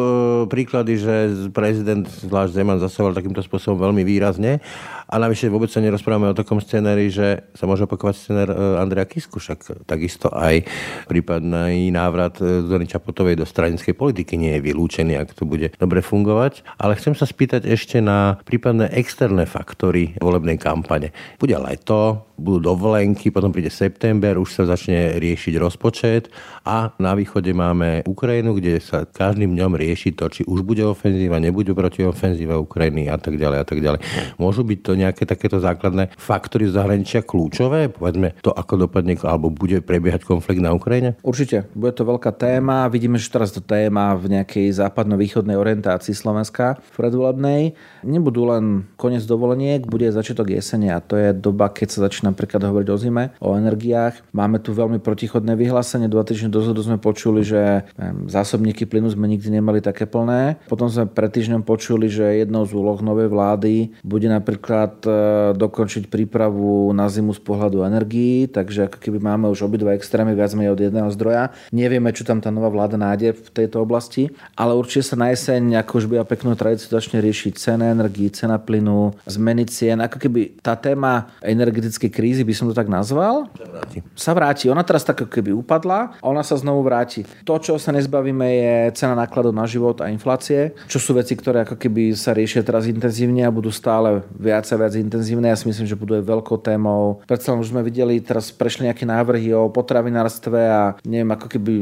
príklady, 0.49 0.97
že 0.97 1.15
prezident 1.53 2.09
zvlášť 2.09 2.57
Zeman 2.57 2.81
zasahoval 2.81 3.13
takýmto 3.13 3.45
spôsobom 3.45 3.77
veľmi 3.77 4.07
výrazne 4.09 4.65
a 5.11 5.19
navyše 5.19 5.51
vôbec 5.51 5.67
sa 5.67 5.83
nerozprávame 5.83 6.31
o 6.31 6.39
takom 6.39 6.63
scenári, 6.63 7.11
že 7.11 7.51
sa 7.59 7.67
môže 7.67 7.83
opakovať 7.83 8.15
scenár 8.15 8.49
e, 8.55 8.57
Andrea 8.79 9.03
Kisku, 9.03 9.43
však 9.43 9.83
takisto 9.83 10.31
aj 10.31 10.63
prípadný 11.11 11.91
návrat 11.91 12.39
e, 12.39 12.63
Zony 12.63 12.87
Čapotovej 12.87 13.35
do 13.35 13.43
stranickej 13.43 13.99
politiky 13.99 14.39
nie 14.39 14.55
je 14.55 14.71
vylúčený, 14.71 15.19
ak 15.19 15.35
to 15.35 15.43
bude 15.43 15.75
dobre 15.83 15.99
fungovať. 15.99 16.63
Ale 16.79 16.95
chcem 16.95 17.19
sa 17.19 17.27
spýtať 17.27 17.67
ešte 17.67 17.99
na 17.99 18.39
prípadné 18.47 18.95
externé 18.95 19.51
faktory 19.51 20.15
volebnej 20.23 20.63
kampane. 20.63 21.11
Bude 21.43 21.59
leto, 21.59 22.30
budú 22.41 22.73
dovolenky, 22.73 23.29
potom 23.29 23.53
príde 23.53 23.69
september, 23.69 24.41
už 24.41 24.51
sa 24.57 24.63
začne 24.65 25.21
riešiť 25.21 25.55
rozpočet 25.61 26.33
a 26.65 26.97
na 26.97 27.13
východe 27.13 27.53
máme 27.53 28.09
Ukrajinu, 28.09 28.57
kde 28.57 28.81
sa 28.81 29.05
každým 29.05 29.53
dňom 29.53 29.77
rieši 29.77 30.17
to, 30.17 30.33
či 30.33 30.43
už 30.49 30.65
bude 30.65 30.81
ofenzíva, 30.81 31.37
nebude 31.37 31.77
proti 31.77 32.09
ofenzíva 32.09 32.57
Ukrajiny 32.57 33.13
a 33.13 33.21
tak 33.21 33.37
ďalej 33.37 33.59
a 33.61 33.67
tak 33.69 33.79
ďalej. 33.85 34.01
Môžu 34.41 34.65
byť 34.65 34.79
to 34.81 34.93
nejaké 34.97 35.23
takéto 35.29 35.61
základné 35.61 36.17
faktory 36.17 36.73
zahraničia 36.73 37.21
kľúčové? 37.21 37.93
Povedzme 37.93 38.35
to, 38.41 38.51
ako 38.51 38.89
dopadne, 38.89 39.21
alebo 39.21 39.53
bude 39.53 39.85
prebiehať 39.85 40.25
konflikt 40.25 40.65
na 40.65 40.73
Ukrajine? 40.73 41.21
Určite. 41.21 41.69
Bude 41.77 41.93
to 41.93 42.09
veľká 42.09 42.33
téma. 42.33 42.89
Vidíme, 42.89 43.21
že 43.21 43.29
teraz 43.29 43.53
to 43.53 43.61
téma 43.61 44.17
v 44.17 44.41
nejakej 44.41 44.73
západno-východnej 44.73 45.59
orientácii 45.59 46.17
Slovenska 46.17 46.81
predvolebnej. 46.97 47.77
Nebudú 48.07 48.49
len 48.49 48.89
koniec 48.97 49.27
dovoleniek, 49.27 49.85
bude 49.85 50.09
začiatok 50.09 50.55
jesene 50.55 50.95
a 50.95 51.03
to 51.03 51.19
je 51.19 51.35
doba, 51.35 51.69
keď 51.69 51.89
sa 51.91 51.99
začína 52.09 52.30
napríklad 52.31 52.63
hovoriť 52.63 52.89
o 52.89 52.97
zime, 52.97 53.25
o 53.43 53.59
energiách. 53.59 54.23
Máme 54.31 54.63
tu 54.63 54.73
veľmi 54.73 55.03
protichodné 55.03 55.59
vyhlásenie. 55.59 56.07
Dva 56.07 56.23
týždne 56.23 56.49
dozadu 56.49 56.81
sme 56.81 56.97
počuli, 56.97 57.43
že 57.43 57.85
zásobníky 58.31 58.87
plynu 58.87 59.11
sme 59.11 59.27
nikdy 59.27 59.61
nemali 59.61 59.83
také 59.83 60.07
plné. 60.07 60.63
Potom 60.71 60.89
sme 60.89 61.11
pred 61.11 61.29
týždňom 61.29 61.67
počuli, 61.67 62.07
že 62.09 62.43
jednou 62.43 62.65
z 62.65 62.73
úloh 62.75 62.99
novej 63.03 63.29
vlády 63.29 63.93
bude 64.07 64.31
napríklad 64.31 65.03
e, 65.05 65.11
dokončiť 65.59 66.09
prípravu 66.09 66.91
na 66.95 67.11
zimu 67.11 67.35
z 67.35 67.41
pohľadu 67.43 67.83
energií, 67.85 68.47
takže 68.47 68.87
ako 68.87 68.99
keby 69.03 69.19
máme 69.19 69.47
už 69.51 69.67
obidva 69.67 69.95
extrémy 69.99 70.33
viac 70.33 70.55
menej 70.55 70.73
od 70.73 70.81
jedného 70.81 71.09
zdroja. 71.13 71.51
Nevieme, 71.75 72.15
čo 72.15 72.23
tam 72.23 72.39
tá 72.39 72.49
nová 72.55 72.71
vláda 72.71 72.95
nájde 72.95 73.35
v 73.35 73.49
tejto 73.51 73.83
oblasti, 73.83 74.31
ale 74.55 74.77
určite 74.79 75.11
sa 75.11 75.17
na 75.19 75.35
jeseň, 75.35 75.83
ako 75.83 75.93
už 76.01 76.07
by 76.07 76.23
peknú 76.25 76.55
tradíciu, 76.55 76.93
začne 76.93 77.19
riešiť 77.19 77.53
cena 77.59 77.91
energií, 77.91 78.31
cena 78.31 78.61
plynu, 78.61 79.17
zmeny 79.27 79.67
cien. 79.67 79.99
Ako 79.99 80.21
keby 80.23 80.63
tá 80.63 80.79
téma 80.79 81.33
energetickej 81.43 82.11
krízy, 82.21 82.45
by 82.45 82.53
som 82.53 82.69
to 82.69 82.77
tak 82.77 82.93
nazval, 82.93 83.49
sa 83.57 83.65
vráti. 83.65 83.99
Sa 84.13 84.33
vráti. 84.37 84.65
Ona 84.69 84.85
teraz 84.85 85.09
tak 85.09 85.25
keby 85.25 85.57
upadla 85.57 86.21
a 86.21 86.27
ona 86.29 86.45
sa 86.45 86.61
znovu 86.61 86.85
vráti. 86.85 87.25
To, 87.49 87.57
čo 87.57 87.81
sa 87.81 87.97
nezbavíme, 87.97 88.45
je 88.45 88.75
cena 88.93 89.17
nákladov 89.17 89.57
na 89.57 89.65
život 89.65 89.97
a 90.05 90.13
inflácie, 90.13 90.77
čo 90.85 91.01
sú 91.01 91.17
veci, 91.17 91.33
ktoré 91.33 91.65
ako 91.65 91.81
keby 91.81 92.13
sa 92.13 92.37
riešia 92.37 92.61
teraz 92.61 92.85
intenzívne 92.85 93.49
a 93.49 93.51
budú 93.51 93.73
stále 93.73 94.21
viac 94.37 94.69
a 94.69 94.77
viac 94.77 94.93
intenzívne. 95.01 95.49
Ja 95.49 95.57
si 95.57 95.65
myslím, 95.65 95.89
že 95.89 95.97
budú 95.97 96.21
aj 96.21 96.29
veľkou 96.29 96.61
témou. 96.61 97.25
Predsa 97.25 97.57
už 97.57 97.73
sme 97.73 97.81
videli, 97.81 98.21
teraz 98.21 98.53
prešli 98.53 98.85
nejaké 98.85 99.09
návrhy 99.09 99.57
o 99.57 99.73
potravinárstve 99.73 100.61
a 100.61 101.01
neviem, 101.09 101.33
ako 101.33 101.47
keby, 101.49 101.73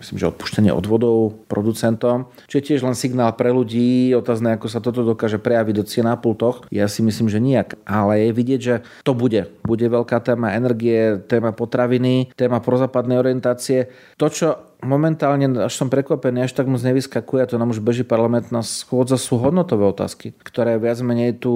myslím, 0.00 0.16
že 0.16 0.32
odpuštenie 0.32 0.72
odvodov 0.72 1.44
producentom. 1.44 2.32
Čo 2.48 2.56
je 2.56 2.66
tiež 2.72 2.80
len 2.80 2.96
signál 2.96 3.36
pre 3.36 3.52
ľudí, 3.52 4.16
otázne, 4.16 4.56
ako 4.56 4.66
sa 4.72 4.80
toto 4.80 5.04
dokáže 5.04 5.36
prejaviť 5.36 5.74
do 5.76 5.84
cien 5.84 6.08
na 6.08 6.16
pultoch. 6.16 6.64
Ja 6.72 6.88
si 6.88 7.04
myslím, 7.04 7.28
že 7.28 7.42
nijak. 7.42 7.76
Ale 7.82 8.30
je 8.30 8.30
vidieť, 8.32 8.60
že 8.62 8.74
to 9.02 9.12
bude. 9.12 9.41
Bude 9.62 9.86
veľká 9.88 10.20
téma 10.20 10.54
energie, 10.54 11.18
téma 11.24 11.54
potraviny, 11.54 12.34
téma 12.34 12.60
prozápadnej 12.60 13.18
orientácie. 13.18 13.90
To, 14.18 14.26
čo 14.28 14.48
momentálne, 14.82 15.46
až 15.62 15.72
som 15.78 15.88
prekvapený, 15.88 16.44
až 16.44 16.58
tak 16.58 16.66
moc 16.66 16.82
nevyskakuje, 16.82 17.46
to 17.46 17.56
nám 17.56 17.70
už 17.70 17.80
beží 17.80 18.02
parlamentná 18.02 18.66
schôdza, 18.66 19.14
sú 19.14 19.38
hodnotové 19.38 19.86
otázky, 19.86 20.34
ktoré 20.42 20.76
viac 20.76 20.98
menej 21.00 21.38
tu 21.38 21.52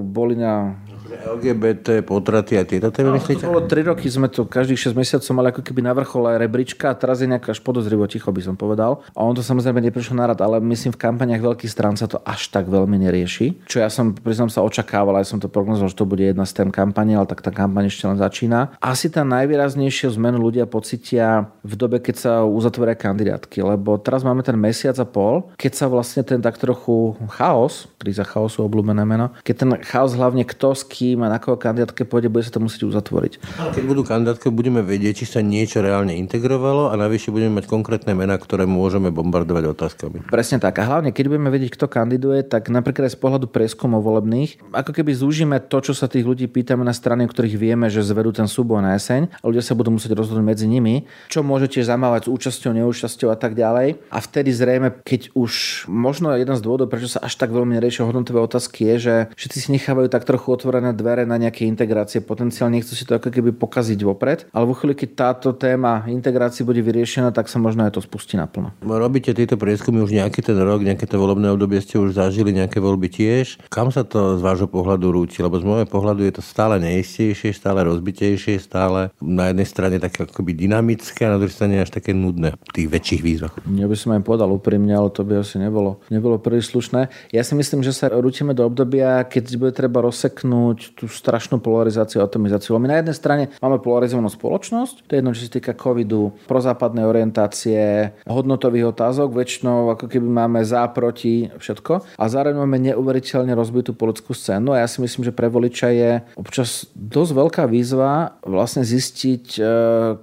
boli 0.00 0.34
na 0.34 0.80
LGBT, 1.22 2.02
potraty 2.02 2.58
a 2.58 2.64
tieto 2.66 2.90
témy, 2.90 3.14
no, 3.14 3.16
myslíte? 3.18 3.46
To 3.46 3.54
bolo 3.54 3.64
3 3.66 3.90
roky, 3.94 4.06
sme 4.10 4.26
to 4.26 4.48
každých 4.48 4.90
6 4.90 4.98
mesiacov 4.98 5.30
mali 5.36 5.48
ako 5.54 5.62
keby 5.62 5.80
na 5.84 5.92
vrchole 5.94 6.34
rebríčka 6.34 6.90
a 6.90 6.98
teraz 6.98 7.22
je 7.22 7.30
nejaká 7.30 7.54
až 7.54 7.60
podozrivo 7.62 8.04
ticho, 8.10 8.28
by 8.34 8.42
som 8.42 8.54
povedal. 8.58 9.06
A 9.14 9.22
on 9.22 9.32
to 9.32 9.46
samozrejme 9.46 9.78
neprišlo 9.78 10.18
na 10.18 10.28
rad, 10.32 10.40
ale 10.42 10.58
myslím 10.58 10.92
v 10.92 11.00
kampaniach 11.00 11.42
veľkých 11.42 11.70
strán 11.70 11.94
sa 11.94 12.10
to 12.10 12.18
až 12.26 12.50
tak 12.50 12.66
veľmi 12.66 12.98
nerieši. 12.98 13.70
Čo 13.70 13.84
ja 13.84 13.88
som, 13.88 14.12
priznám 14.12 14.50
sa, 14.50 14.66
očakával, 14.66 15.20
aj 15.22 15.30
som 15.30 15.38
to 15.38 15.46
prognozoval, 15.46 15.90
že 15.92 15.98
to 15.98 16.08
bude 16.08 16.24
jedna 16.24 16.42
z 16.42 16.58
tém 16.58 16.68
kampane, 16.74 17.14
ale 17.14 17.30
tak 17.30 17.44
tá 17.44 17.54
kampaň 17.54 17.86
ešte 17.86 18.10
len 18.10 18.18
začína. 18.18 18.74
Asi 18.82 19.06
tá 19.06 19.22
najvýraznejšia 19.22 20.10
zmenu 20.18 20.42
ľudia 20.42 20.66
pocitia 20.66 21.52
v 21.62 21.74
dobe, 21.78 22.02
keď 22.02 22.14
sa 22.18 22.32
uzatvoria 22.42 22.98
kandidátky, 22.98 23.62
lebo 23.62 24.00
teraz 24.00 24.26
máme 24.26 24.42
ten 24.42 24.58
mesiac 24.58 24.98
a 24.98 25.06
pol, 25.06 25.52
keď 25.54 25.72
sa 25.76 25.86
vlastne 25.86 26.26
ten 26.26 26.42
tak 26.42 26.58
trochu 26.58 27.14
chaos, 27.38 27.86
kríza 28.02 28.26
chaosu, 28.26 28.64
obľúbené 28.66 29.04
meno, 29.06 29.30
keď 29.46 29.54
ten 29.54 29.70
chaos 29.84 30.16
hlavne 30.16 30.42
kto 30.42 30.72
s 30.74 30.82
kým 30.82 31.03
a 31.12 31.28
na 31.28 31.36
koho 31.36 31.60
kandidátke 31.60 32.08
pôjde, 32.08 32.32
bude 32.32 32.48
sa 32.48 32.56
to 32.56 32.64
musieť 32.64 32.88
uzatvoriť. 32.88 33.60
Ale 33.60 33.70
keď 33.76 33.84
budú 33.84 34.02
kandidátke, 34.08 34.48
budeme 34.48 34.80
vedieť, 34.80 35.20
či 35.20 35.26
sa 35.28 35.40
niečo 35.44 35.84
reálne 35.84 36.16
integrovalo 36.16 36.88
a 36.88 36.96
navyše 36.96 37.28
budeme 37.28 37.60
mať 37.60 37.68
konkrétne 37.68 38.16
mená, 38.16 38.40
ktoré 38.40 38.64
môžeme 38.64 39.12
bombardovať 39.12 39.64
otázkami. 39.76 40.18
Presne 40.32 40.56
tak. 40.56 40.80
A 40.80 40.88
hlavne, 40.88 41.12
keď 41.12 41.24
budeme 41.28 41.52
vedieť, 41.52 41.76
kto 41.76 41.86
kandiduje, 41.92 42.40
tak 42.48 42.72
napríklad 42.72 43.12
aj 43.12 43.14
z 43.14 43.20
pohľadu 43.20 43.46
prieskumov 43.52 44.00
volebných, 44.00 44.72
ako 44.72 44.96
keby 44.96 45.12
zúžime 45.12 45.60
to, 45.60 45.84
čo 45.84 45.92
sa 45.92 46.08
tých 46.08 46.24
ľudí 46.24 46.48
pýtame 46.48 46.80
na 46.86 46.96
strany, 46.96 47.26
o 47.26 47.30
ktorých 47.30 47.60
vieme, 47.60 47.92
že 47.92 48.00
zvedú 48.00 48.32
ten 48.32 48.48
súboj 48.48 48.80
na 48.80 48.96
jeseň 48.96 49.28
a 49.28 49.44
ľudia 49.44 49.60
sa 49.60 49.76
budú 49.76 49.92
musieť 49.92 50.16
rozhodnúť 50.16 50.46
medzi 50.46 50.66
nimi, 50.70 51.04
čo 51.28 51.44
môžete 51.44 51.82
zamávať 51.84 52.26
s 52.26 52.32
účasťou, 52.32 52.70
neúčasťou 52.72 53.28
a 53.28 53.36
tak 53.36 53.58
ďalej. 53.58 54.00
A 54.08 54.18
vtedy 54.22 54.54
zrejme, 54.54 54.94
keď 55.02 55.34
už 55.34 55.84
možno 55.90 56.32
jeden 56.38 56.54
z 56.54 56.62
dôvodov, 56.62 56.88
prečo 56.88 57.10
sa 57.10 57.20
až 57.20 57.34
tak 57.34 57.50
veľmi 57.50 57.76
neriešia 57.76 58.06
hodnotové 58.06 58.38
otázky, 58.40 58.86
je, 58.94 58.96
že 58.96 59.14
všetci 59.34 59.58
si 59.58 59.68
nechávajú 59.74 60.06
tak 60.06 60.22
trochu 60.24 60.54
otvorené 60.54 60.93
otvorené 60.94 61.02
dvere 61.04 61.22
na 61.26 61.36
nejaké 61.36 61.66
integrácie. 61.66 62.22
Potenciálne 62.22 62.78
nechcú 62.78 62.94
si 62.94 63.02
to 63.04 63.18
ako 63.18 63.34
keby 63.34 63.50
pokaziť 63.52 63.98
vopred, 64.06 64.46
ale 64.54 64.64
vo 64.64 64.74
chvíli, 64.78 64.94
keď 64.94 65.10
táto 65.14 65.52
téma 65.52 66.06
integrácie 66.06 66.62
bude 66.62 66.80
vyriešená, 66.80 67.34
tak 67.34 67.50
sa 67.50 67.58
možno 67.58 67.84
aj 67.84 67.98
to 67.98 68.00
spustí 68.00 68.38
naplno. 68.38 68.70
Robíte 68.80 69.34
tieto 69.34 69.58
prieskumy 69.58 70.00
už 70.00 70.14
nejaký 70.14 70.40
ten 70.40 70.56
rok, 70.56 70.86
nejaké 70.86 71.04
to 71.04 71.18
volebné 71.18 71.50
obdobie 71.50 71.82
ste 71.82 71.98
už 71.98 72.14
zažili, 72.14 72.54
nejaké 72.54 72.78
voľby 72.78 73.10
tiež. 73.10 73.66
Kam 73.68 73.90
sa 73.90 74.06
to 74.06 74.38
z 74.38 74.40
vášho 74.40 74.70
pohľadu 74.70 75.10
rúti? 75.10 75.42
Lebo 75.42 75.58
z 75.58 75.66
môjho 75.66 75.88
pohľadu 75.90 76.22
je 76.24 76.38
to 76.38 76.42
stále 76.42 76.78
neistejšie, 76.78 77.50
stále 77.52 77.82
rozbitejšie, 77.84 78.62
stále 78.62 79.10
na 79.18 79.50
jednej 79.50 79.66
strane 79.68 79.96
také 79.98 80.24
akoby 80.24 80.54
dynamické 80.54 81.26
a 81.26 81.34
na 81.34 81.38
druhej 81.42 81.52
strane 81.52 81.82
až 81.82 81.90
také 81.90 82.14
nudné 82.14 82.54
v 82.54 82.72
tých 82.72 82.88
väčších 82.88 83.20
výzvach. 83.20 83.54
Ja 83.74 83.90
by 83.90 83.96
som 83.98 84.14
aj 84.14 84.22
povedal 84.22 84.48
úprimne, 84.52 84.94
ale 84.94 85.10
to 85.10 85.26
by 85.26 85.42
asi 85.42 85.58
nebolo, 85.58 86.00
nebolo 86.08 86.38
príliš 86.38 86.70
slušné. 86.72 87.10
Ja 87.34 87.42
si 87.42 87.52
myslím, 87.58 87.82
že 87.82 87.92
sa 87.92 88.08
rútime 88.12 88.54
do 88.54 88.64
obdobia, 88.64 89.24
keď 89.26 89.44
bude 89.58 89.72
treba 89.74 90.04
rozseknúť 90.04 90.83
vyzdvihnúť 90.84 90.96
tú 90.96 91.08
strašnú 91.08 91.60
polarizáciu 91.60 92.20
a 92.20 92.28
atomizáciu. 92.28 92.76
My 92.76 92.88
na 92.90 93.00
jednej 93.00 93.16
strane 93.16 93.44
máme 93.60 93.80
polarizovanú 93.80 94.28
spoločnosť, 94.28 95.08
to 95.08 95.10
je 95.14 95.18
jedno, 95.20 95.32
či 95.32 95.46
sa 95.48 95.52
týka 95.56 95.72
covidu, 95.72 96.36
prozápadnej 96.44 97.08
orientácie, 97.08 98.12
hodnotových 98.28 98.92
otázok, 98.92 99.32
väčšinou 99.32 99.94
ako 99.96 100.06
keby 100.10 100.28
máme 100.28 100.60
za, 100.64 100.84
proti, 100.92 101.48
všetko. 101.56 102.18
A 102.20 102.24
zároveň 102.28 102.56
máme 102.60 102.78
neuveriteľne 102.92 103.52
rozbitú 103.56 103.96
politickú 103.96 104.36
scénu 104.36 104.74
a 104.74 104.84
ja 104.84 104.88
si 104.90 105.00
myslím, 105.00 105.24
že 105.24 105.32
pre 105.32 105.48
voliča 105.48 105.88
je 105.94 106.10
občas 106.36 106.88
dosť 106.92 107.32
veľká 107.32 107.64
výzva 107.70 108.36
vlastne 108.44 108.84
zistiť, 108.84 109.44
e, 109.56 109.62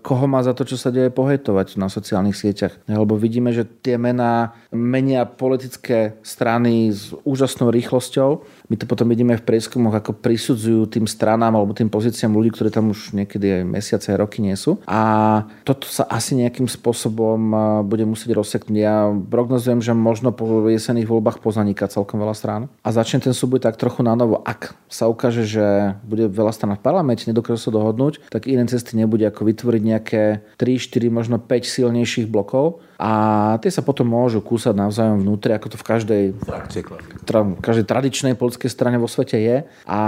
koho 0.01 0.25
má 0.29 0.43
za 0.45 0.53
to, 0.53 0.67
čo 0.67 0.77
sa 0.77 0.93
deje 0.93 1.09
pohejtovať 1.13 1.79
na 1.79 1.87
sociálnych 1.87 2.37
sieťach. 2.37 2.77
Lebo 2.85 3.17
vidíme, 3.17 3.55
že 3.55 3.65
tie 3.65 3.95
mená 3.95 4.53
menia 4.69 5.25
politické 5.25 6.19
strany 6.21 6.91
s 6.91 7.13
úžasnou 7.23 7.71
rýchlosťou 7.73 8.43
my 8.71 8.79
to 8.79 8.87
potom 8.87 9.11
vidíme 9.11 9.35
v 9.35 9.43
prieskumoch, 9.43 9.91
ako 9.91 10.15
prisudzujú 10.51 10.83
tým 10.91 11.07
stranám 11.07 11.55
alebo 11.55 11.71
tým 11.71 11.87
pozíciám 11.87 12.35
ľudí, 12.35 12.51
ktorí 12.51 12.67
tam 12.75 12.91
už 12.91 13.15
niekedy 13.15 13.63
aj 13.63 13.63
mesiace, 13.63 14.11
aj 14.11 14.19
roky 14.19 14.43
nie 14.43 14.51
sú. 14.59 14.83
A 14.83 14.99
toto 15.63 15.87
sa 15.87 16.03
asi 16.11 16.35
nejakým 16.35 16.67
spôsobom 16.67 17.39
bude 17.87 18.03
musieť 18.03 18.35
rozseknúť. 18.35 18.75
Ja 18.75 19.07
prognozujem, 19.07 19.79
že 19.79 19.95
možno 19.95 20.35
po 20.35 20.67
jesených 20.67 21.07
voľbách 21.07 21.39
pozaníka 21.39 21.87
celkom 21.87 22.19
veľa 22.19 22.35
strán. 22.35 22.61
A 22.83 22.91
začne 22.91 23.23
ten 23.23 23.31
súboj 23.31 23.63
tak 23.63 23.79
trochu 23.79 24.03
na 24.03 24.11
novo. 24.11 24.43
Ak 24.43 24.75
sa 24.91 25.07
ukáže, 25.07 25.47
že 25.47 25.95
bude 26.03 26.27
veľa 26.27 26.51
strán 26.51 26.75
v 26.75 26.83
parlamente, 26.83 27.23
nedokážu 27.23 27.71
sa 27.71 27.71
dohodnúť, 27.71 28.27
tak 28.27 28.51
iné 28.51 28.67
cesty 28.67 28.99
nebude 28.99 29.23
ako 29.23 29.47
vytvoriť 29.47 29.81
nejaké 29.87 30.23
3, 30.59 30.67
4, 30.67 31.07
možno 31.07 31.39
5 31.39 31.47
silnejších 31.63 32.27
blokov 32.27 32.83
a 33.01 33.11
tie 33.57 33.73
sa 33.73 33.81
potom 33.81 34.05
môžu 34.05 34.45
kúsať 34.45 34.77
navzájom 34.77 35.25
vnútri, 35.25 35.57
ako 35.57 35.73
to 35.73 35.77
v 35.81 35.87
každej, 35.89 36.23
tra, 37.25 37.41
každej 37.57 37.85
tradičnej 37.89 38.37
politickej 38.37 38.69
strane 38.69 39.01
vo 39.01 39.09
svete 39.09 39.41
je. 39.41 39.65
A 39.89 40.01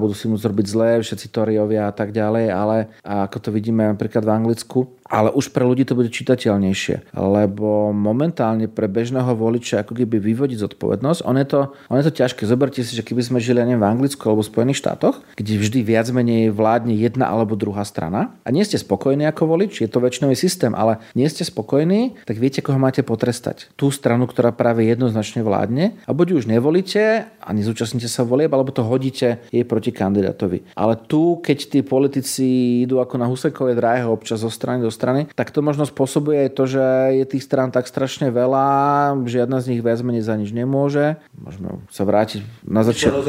budú 0.00 0.16
si 0.16 0.24
môcť 0.32 0.48
robiť 0.48 0.66
zlé, 0.72 1.04
všetci 1.04 1.28
Toriovia 1.28 1.84
a 1.84 1.92
tak 1.92 2.16
ďalej, 2.16 2.48
ale 2.48 2.76
ako 3.04 3.36
to 3.44 3.48
vidíme 3.52 3.84
napríklad 3.92 4.24
v 4.24 4.32
Anglicku, 4.40 4.88
ale 5.04 5.28
už 5.30 5.52
pre 5.52 5.62
ľudí 5.68 5.84
to 5.84 5.92
bude 5.94 6.08
čitateľnejšie, 6.08 7.12
lebo 7.12 7.92
momentálne 7.92 8.66
pre 8.72 8.88
bežného 8.88 9.36
voliča 9.36 9.84
ako 9.84 9.92
keby 9.92 10.16
vyvodiť 10.16 10.58
zodpovednosť, 10.64 11.20
on 11.28 11.36
je 11.36 11.46
to, 11.46 11.60
on 11.92 11.96
je 12.00 12.06
to 12.08 12.16
ťažké. 12.24 12.48
Zoberte 12.48 12.80
si, 12.80 12.96
že 12.96 13.04
keby 13.04 13.20
sme 13.20 13.38
žili 13.38 13.60
neviem, 13.60 13.84
v 13.84 13.90
Anglicku 13.90 14.24
alebo 14.24 14.40
v 14.40 14.50
Spojených 14.50 14.80
štátoch, 14.80 15.20
kde 15.36 15.60
vždy 15.60 15.80
viac 15.84 16.08
menej 16.08 16.48
vládne 16.50 16.96
jedna 16.96 17.28
alebo 17.28 17.52
druhá 17.52 17.84
strana 17.84 18.32
a 18.42 18.48
nie 18.48 18.64
ste 18.64 18.80
spokojní 18.80 19.28
ako 19.28 19.44
volič, 19.44 19.84
je 19.84 19.90
to 19.92 20.00
väčšinový 20.00 20.36
systém, 20.38 20.72
ale 20.72 21.04
nie 21.12 21.28
ste 21.28 21.44
spokojní, 21.44 22.24
tak 22.24 22.40
viete, 22.40 22.64
koho 22.64 22.80
máte 22.80 23.04
potrestať. 23.04 23.68
Tú 23.76 23.92
stranu, 23.92 24.24
ktorá 24.24 24.56
práve 24.56 24.88
jednoznačne 24.88 25.44
vládne 25.44 26.00
a 26.08 26.10
buď 26.16 26.40
už 26.40 26.44
nevolíte 26.48 27.28
a 27.28 27.48
nezúčastnite 27.52 28.08
sa 28.08 28.24
volieb, 28.24 28.48
alebo 28.56 28.72
to 28.72 28.80
hodíte 28.80 29.44
jej 29.52 29.64
proti 29.68 29.92
kandidátovi. 29.92 30.64
Ale 30.72 30.96
tu, 30.96 31.44
keď 31.44 31.58
tí 31.68 31.80
politici 31.84 32.46
idú 32.88 33.04
ako 33.04 33.14
na 33.20 33.28
Husekovej 33.28 33.76
dráhe 33.76 34.04
občas 34.08 34.40
zo 34.40 34.48
strany 34.48 34.80
do 34.80 34.93
strany, 34.94 35.26
tak 35.34 35.50
to 35.50 35.58
možno 35.58 35.82
spôsobuje 35.82 36.46
aj 36.46 36.50
to, 36.54 36.64
že 36.70 36.84
je 37.18 37.24
tých 37.26 37.42
strán 37.42 37.74
tak 37.74 37.90
strašne 37.90 38.30
veľa, 38.30 39.18
žiadna 39.26 39.58
z 39.58 39.74
nich 39.74 39.82
viac 39.82 39.98
menej 40.06 40.22
za 40.22 40.38
nič 40.38 40.54
nemôže. 40.54 41.18
Môžeme 41.34 41.82
sa 41.90 42.06
vrátiť 42.06 42.46
na 42.62 42.86
začiatok. 42.86 43.26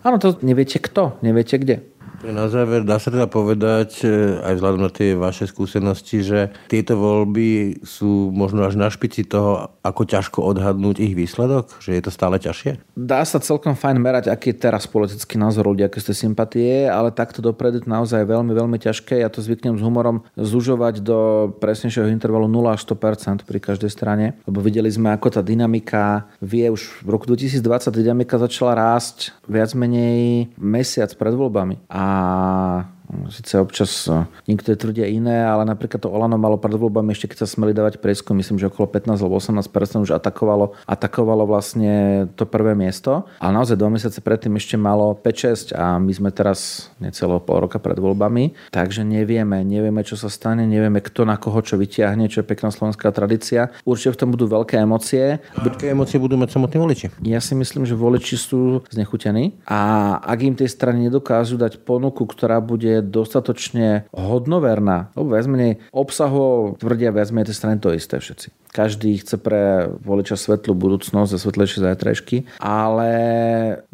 Áno, 0.00 0.16
to 0.16 0.40
neviete 0.40 0.80
kto, 0.80 1.20
neviete 1.20 1.60
kde. 1.60 1.84
Na 2.24 2.48
záver, 2.48 2.88
dá 2.88 2.96
sa 2.96 3.12
teda 3.12 3.28
povedať, 3.28 4.00
e, 4.00 4.40
aj 4.40 4.56
vzhľadom 4.56 4.80
na 4.80 4.88
tie 4.88 5.12
vaše 5.12 5.44
skúsenosti, 5.44 6.24
že 6.24 6.48
tieto 6.72 6.96
voľby 6.96 7.84
sú 7.84 8.32
možno 8.32 8.64
až 8.64 8.80
na 8.80 8.88
špici 8.88 9.28
toho, 9.28 9.76
ako 9.84 10.08
ťažko 10.08 10.40
odhadnúť 10.40 11.04
ich 11.04 11.12
výsledok? 11.12 11.76
Že 11.84 12.00
je 12.00 12.02
to 12.02 12.08
stále 12.08 12.40
ťažšie? 12.40 12.80
Dá 12.96 13.20
sa 13.28 13.36
celkom 13.44 13.76
fajn 13.76 14.00
merať, 14.00 14.24
aký 14.32 14.56
je 14.56 14.62
teraz 14.64 14.88
politický 14.88 15.36
názor 15.36 15.68
ľudí, 15.68 15.84
aké 15.84 16.00
ste 16.00 16.16
sympatie, 16.16 16.88
ale 16.88 17.12
takto 17.12 17.44
dopredu 17.44 17.84
naozaj 17.84 18.24
veľmi, 18.24 18.56
veľmi 18.56 18.78
ťažké. 18.80 19.20
Ja 19.20 19.28
to 19.28 19.44
zvyknem 19.44 19.76
s 19.76 19.84
humorom 19.84 20.24
zužovať 20.40 21.04
do 21.04 21.52
presnejšieho 21.60 22.08
intervalu 22.08 22.48
0 22.48 22.72
až 22.72 22.80
100% 22.88 23.44
pri 23.44 23.58
každej 23.60 23.92
strane, 23.92 24.40
lebo 24.48 24.64
videli 24.64 24.88
sme, 24.88 25.12
ako 25.12 25.28
tá 25.28 25.42
dynamika 25.44 26.24
vie 26.40 26.72
už 26.72 27.04
v 27.04 27.08
roku 27.12 27.28
2020 27.28 27.60
dynamika 27.92 28.40
začala 28.40 28.78
rásť 28.78 29.36
viac 29.44 29.76
menej 29.76 30.48
mesiac 30.56 31.12
pred 31.12 31.36
voľbami. 31.36 31.84
A 31.90 32.13
a 32.14 32.93
Sice 33.28 33.60
občas 33.60 34.08
e, 34.08 34.24
niektorí 34.48 34.80
tvrdia 34.80 35.04
iné, 35.04 35.44
ale 35.44 35.68
napríklad 35.68 36.00
to 36.00 36.08
Olano 36.08 36.40
malo 36.40 36.56
pred 36.56 36.72
voľbami 36.72 37.12
ešte 37.12 37.28
keď 37.28 37.44
sa 37.44 37.48
smeli 37.48 37.76
dávať 37.76 38.00
presku, 38.00 38.32
myslím, 38.32 38.56
že 38.56 38.72
okolo 38.72 38.88
15 38.88 39.20
alebo 39.20 39.36
18 39.36 40.08
už 40.08 40.10
atakovalo, 40.16 40.72
atakovalo 40.88 41.44
vlastne 41.44 42.24
to 42.32 42.48
prvé 42.48 42.72
miesto. 42.72 43.28
Ale 43.44 43.60
naozaj 43.60 43.76
dva 43.76 43.92
mesiace 43.92 44.24
predtým 44.24 44.56
ešte 44.56 44.80
malo 44.80 45.12
5-6 45.20 45.76
a 45.76 46.00
my 46.00 46.12
sme 46.16 46.32
teraz 46.32 46.88
necelo 46.96 47.44
pol 47.44 47.68
roka 47.68 47.76
pred 47.76 48.00
voľbami, 48.00 48.72
takže 48.72 49.04
nevieme, 49.04 49.60
nevieme, 49.60 50.00
čo 50.00 50.16
sa 50.16 50.32
stane, 50.32 50.64
nevieme, 50.64 51.04
kto 51.04 51.28
na 51.28 51.36
koho 51.36 51.60
čo 51.60 51.76
vyťahne, 51.76 52.32
čo 52.32 52.40
je 52.40 52.48
pekná 52.48 52.72
slovenská 52.72 53.12
tradícia. 53.12 53.68
Určite 53.84 54.16
v 54.16 54.20
tom 54.24 54.28
budú 54.32 54.48
veľké 54.48 54.80
emócie. 54.80 55.44
Aké 55.60 55.92
emócie 55.92 56.16
budú 56.16 56.40
mať 56.40 56.56
samotní 56.56 56.80
voliči? 56.80 57.06
Ja 57.20 57.44
si 57.44 57.52
myslím, 57.52 57.84
že 57.84 57.92
voliči 57.92 58.40
sú 58.40 58.80
znechutení 58.88 59.60
a 59.68 60.16
ak 60.24 60.38
im 60.40 60.56
tej 60.56 60.72
strany 60.72 61.12
nedokážu 61.12 61.60
dať 61.60 61.84
ponuku, 61.84 62.24
ktorá 62.24 62.64
bude 62.64 62.93
dostatočne 63.02 64.06
hodnoverná, 64.14 65.10
lebo 65.18 65.34
viac 65.34 65.46
menej 65.50 65.72
obsahu 65.90 66.76
tvrdia 66.78 67.10
viac 67.10 67.32
menej 67.34 67.50
tie 67.50 67.56
strany 67.56 67.80
to 67.80 67.90
isté 67.90 68.20
všetci. 68.20 68.63
Každý 68.74 69.22
chce 69.22 69.38
pre 69.38 69.86
voliča 70.02 70.34
svetlú 70.34 70.74
budúcnosť 70.74 71.30
a 71.30 71.38
svetlejšie 71.38 71.86
zajtrajšky, 71.86 72.58
ale 72.58 73.10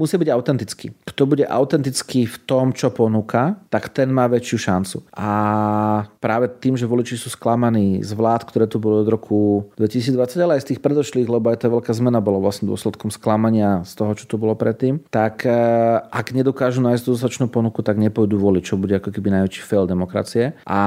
musí 0.01 0.17
byť 0.17 0.31
autentický. 0.33 0.97
Kto 1.05 1.29
bude 1.29 1.45
autentický 1.45 2.25
v 2.25 2.37
tom, 2.49 2.73
čo 2.73 2.89
ponúka, 2.89 3.61
tak 3.69 3.93
ten 3.93 4.09
má 4.09 4.25
väčšiu 4.25 4.57
šancu. 4.57 5.05
A 5.13 5.29
práve 6.17 6.49
tým, 6.49 6.81
že 6.81 6.89
voliči 6.89 7.21
sú 7.21 7.29
sklamaní 7.29 8.01
z 8.01 8.17
vlád, 8.17 8.49
ktoré 8.49 8.65
tu 8.65 8.81
boli 8.81 9.05
od 9.05 9.13
roku 9.13 9.69
2020, 9.77 10.41
ale 10.41 10.57
aj 10.57 10.65
z 10.65 10.69
tých 10.73 10.81
predošlých, 10.81 11.29
lebo 11.29 11.53
aj 11.53 11.61
tá 11.61 11.69
veľká 11.69 11.93
zmena 11.93 12.25
bola 12.25 12.41
vlastne 12.41 12.65
dôsledkom 12.65 13.13
sklamania 13.13 13.85
z 13.85 13.93
toho, 14.01 14.17
čo 14.17 14.25
tu 14.25 14.41
bolo 14.41 14.57
predtým, 14.57 15.05
tak 15.13 15.45
eh, 15.45 15.53
ak 16.09 16.33
nedokážu 16.33 16.81
nájsť 16.81 17.05
dostatočnú 17.05 17.53
ponuku, 17.53 17.85
tak 17.85 18.01
nepôjdu 18.01 18.41
voliť, 18.41 18.63
čo 18.65 18.81
bude 18.81 18.97
ako 18.97 19.13
keby 19.13 19.29
najväčší 19.29 19.61
fail 19.61 19.85
demokracie. 19.85 20.57
A 20.65 20.81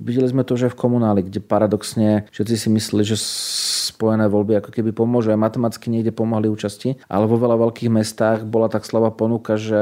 videli 0.00 0.24
sme 0.24 0.40
to, 0.40 0.56
že 0.56 0.72
v 0.72 0.80
komunáli, 0.80 1.20
kde 1.20 1.44
paradoxne 1.44 2.24
všetci 2.32 2.54
si 2.56 2.68
mysleli, 2.72 3.04
že 3.04 3.25
spojené 3.96 4.28
voľby 4.28 4.60
ako 4.60 4.70
keby 4.70 4.90
pomôžu. 4.92 5.32
Aj 5.32 5.40
matematicky 5.40 5.88
niekde 5.88 6.12
pomohli 6.12 6.50
účasti, 6.50 7.00
ale 7.06 7.24
vo 7.24 7.40
veľa 7.40 7.56
veľkých 7.68 7.90
mestách 7.90 8.44
bola 8.46 8.70
tak 8.70 8.84
slabá 8.84 9.14
ponuka, 9.14 9.58
že 9.58 9.78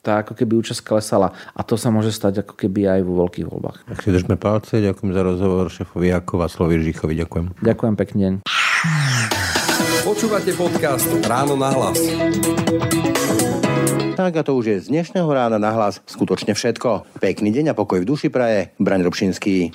tá 0.00 0.24
ako 0.24 0.36
keby 0.36 0.60
účasť 0.64 0.80
klesala. 0.84 1.32
A 1.54 1.60
to 1.62 1.78
sa 1.78 1.88
môže 1.88 2.12
stať 2.12 2.44
ako 2.44 2.54
keby 2.56 2.88
aj 2.88 3.00
vo 3.06 3.26
veľkých 3.26 3.46
voľbách. 3.48 3.88
Tak 3.88 3.98
si 4.02 4.10
držme 4.12 4.36
palce, 4.36 4.80
ďakujem 4.80 5.10
za 5.12 5.22
rozhovor 5.22 5.66
šéfovi 5.72 6.12
Jakova 6.12 6.46
Slovi 6.50 6.80
Žichovi. 6.82 7.14
Ďakujem. 7.20 7.46
Ďakujem 7.60 7.94
pekný 7.94 8.18
deň. 8.20 8.34
Počúvate 10.04 10.52
podcast 10.52 11.08
Ráno 11.24 11.56
na 11.56 11.72
hlas. 11.72 11.96
Tak 14.14 14.30
a 14.36 14.42
to 14.46 14.54
už 14.54 14.64
je 14.70 14.76
z 14.78 14.86
dnešného 14.94 15.26
rána 15.26 15.58
na 15.58 15.74
hlas 15.74 15.98
skutočne 16.06 16.54
všetko. 16.54 17.18
Pekný 17.18 17.50
deň 17.50 17.74
a 17.74 17.74
pokoj 17.74 17.98
v 17.98 18.06
duši 18.06 18.30
praje. 18.30 18.70
Braň 18.78 19.02
Robšinský. 19.10 19.74